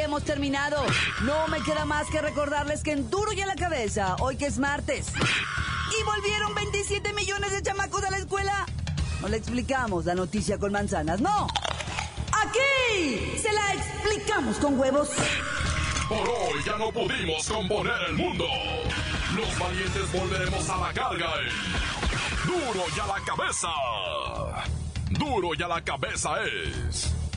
Hemos 0.00 0.24
terminado. 0.24 0.84
No 1.22 1.46
me 1.48 1.62
queda 1.62 1.84
más 1.84 2.08
que 2.08 2.20
recordarles 2.20 2.82
que 2.82 2.92
en 2.92 3.08
duro 3.10 3.32
y 3.32 3.40
a 3.40 3.46
la 3.46 3.54
cabeza, 3.54 4.16
hoy 4.20 4.36
que 4.36 4.46
es 4.46 4.58
martes. 4.58 5.12
Y 5.98 6.04
volvieron 6.04 6.54
27 6.54 7.12
millones 7.12 7.52
de 7.52 7.62
chamacos 7.62 8.02
a 8.02 8.10
la 8.10 8.18
escuela. 8.18 8.66
No 9.20 9.28
le 9.28 9.36
explicamos 9.36 10.04
la 10.04 10.14
noticia 10.14 10.58
con 10.58 10.72
manzanas, 10.72 11.20
no. 11.20 11.46
Aquí 12.32 13.38
se 13.40 13.52
la 13.52 13.74
explicamos 13.74 14.56
con 14.56 14.78
huevos. 14.78 15.10
Por 16.08 16.28
hoy 16.28 16.62
ya 16.66 16.76
no 16.76 16.90
pudimos 16.90 17.48
componer 17.48 17.94
el 18.08 18.14
mundo. 18.14 18.46
Los 19.36 19.58
valientes 19.58 20.12
volveremos 20.12 20.68
a 20.68 20.76
la 20.76 20.92
carga 20.92 21.32
en 21.40 22.46
Duro 22.46 22.84
y 22.94 23.00
a 23.00 23.06
la 23.06 23.24
cabeza. 23.24 23.68
Duro 25.10 25.50
y 25.56 25.62
a 25.62 25.68
la 25.68 25.82
cabeza 25.82 26.34
es 26.42 27.13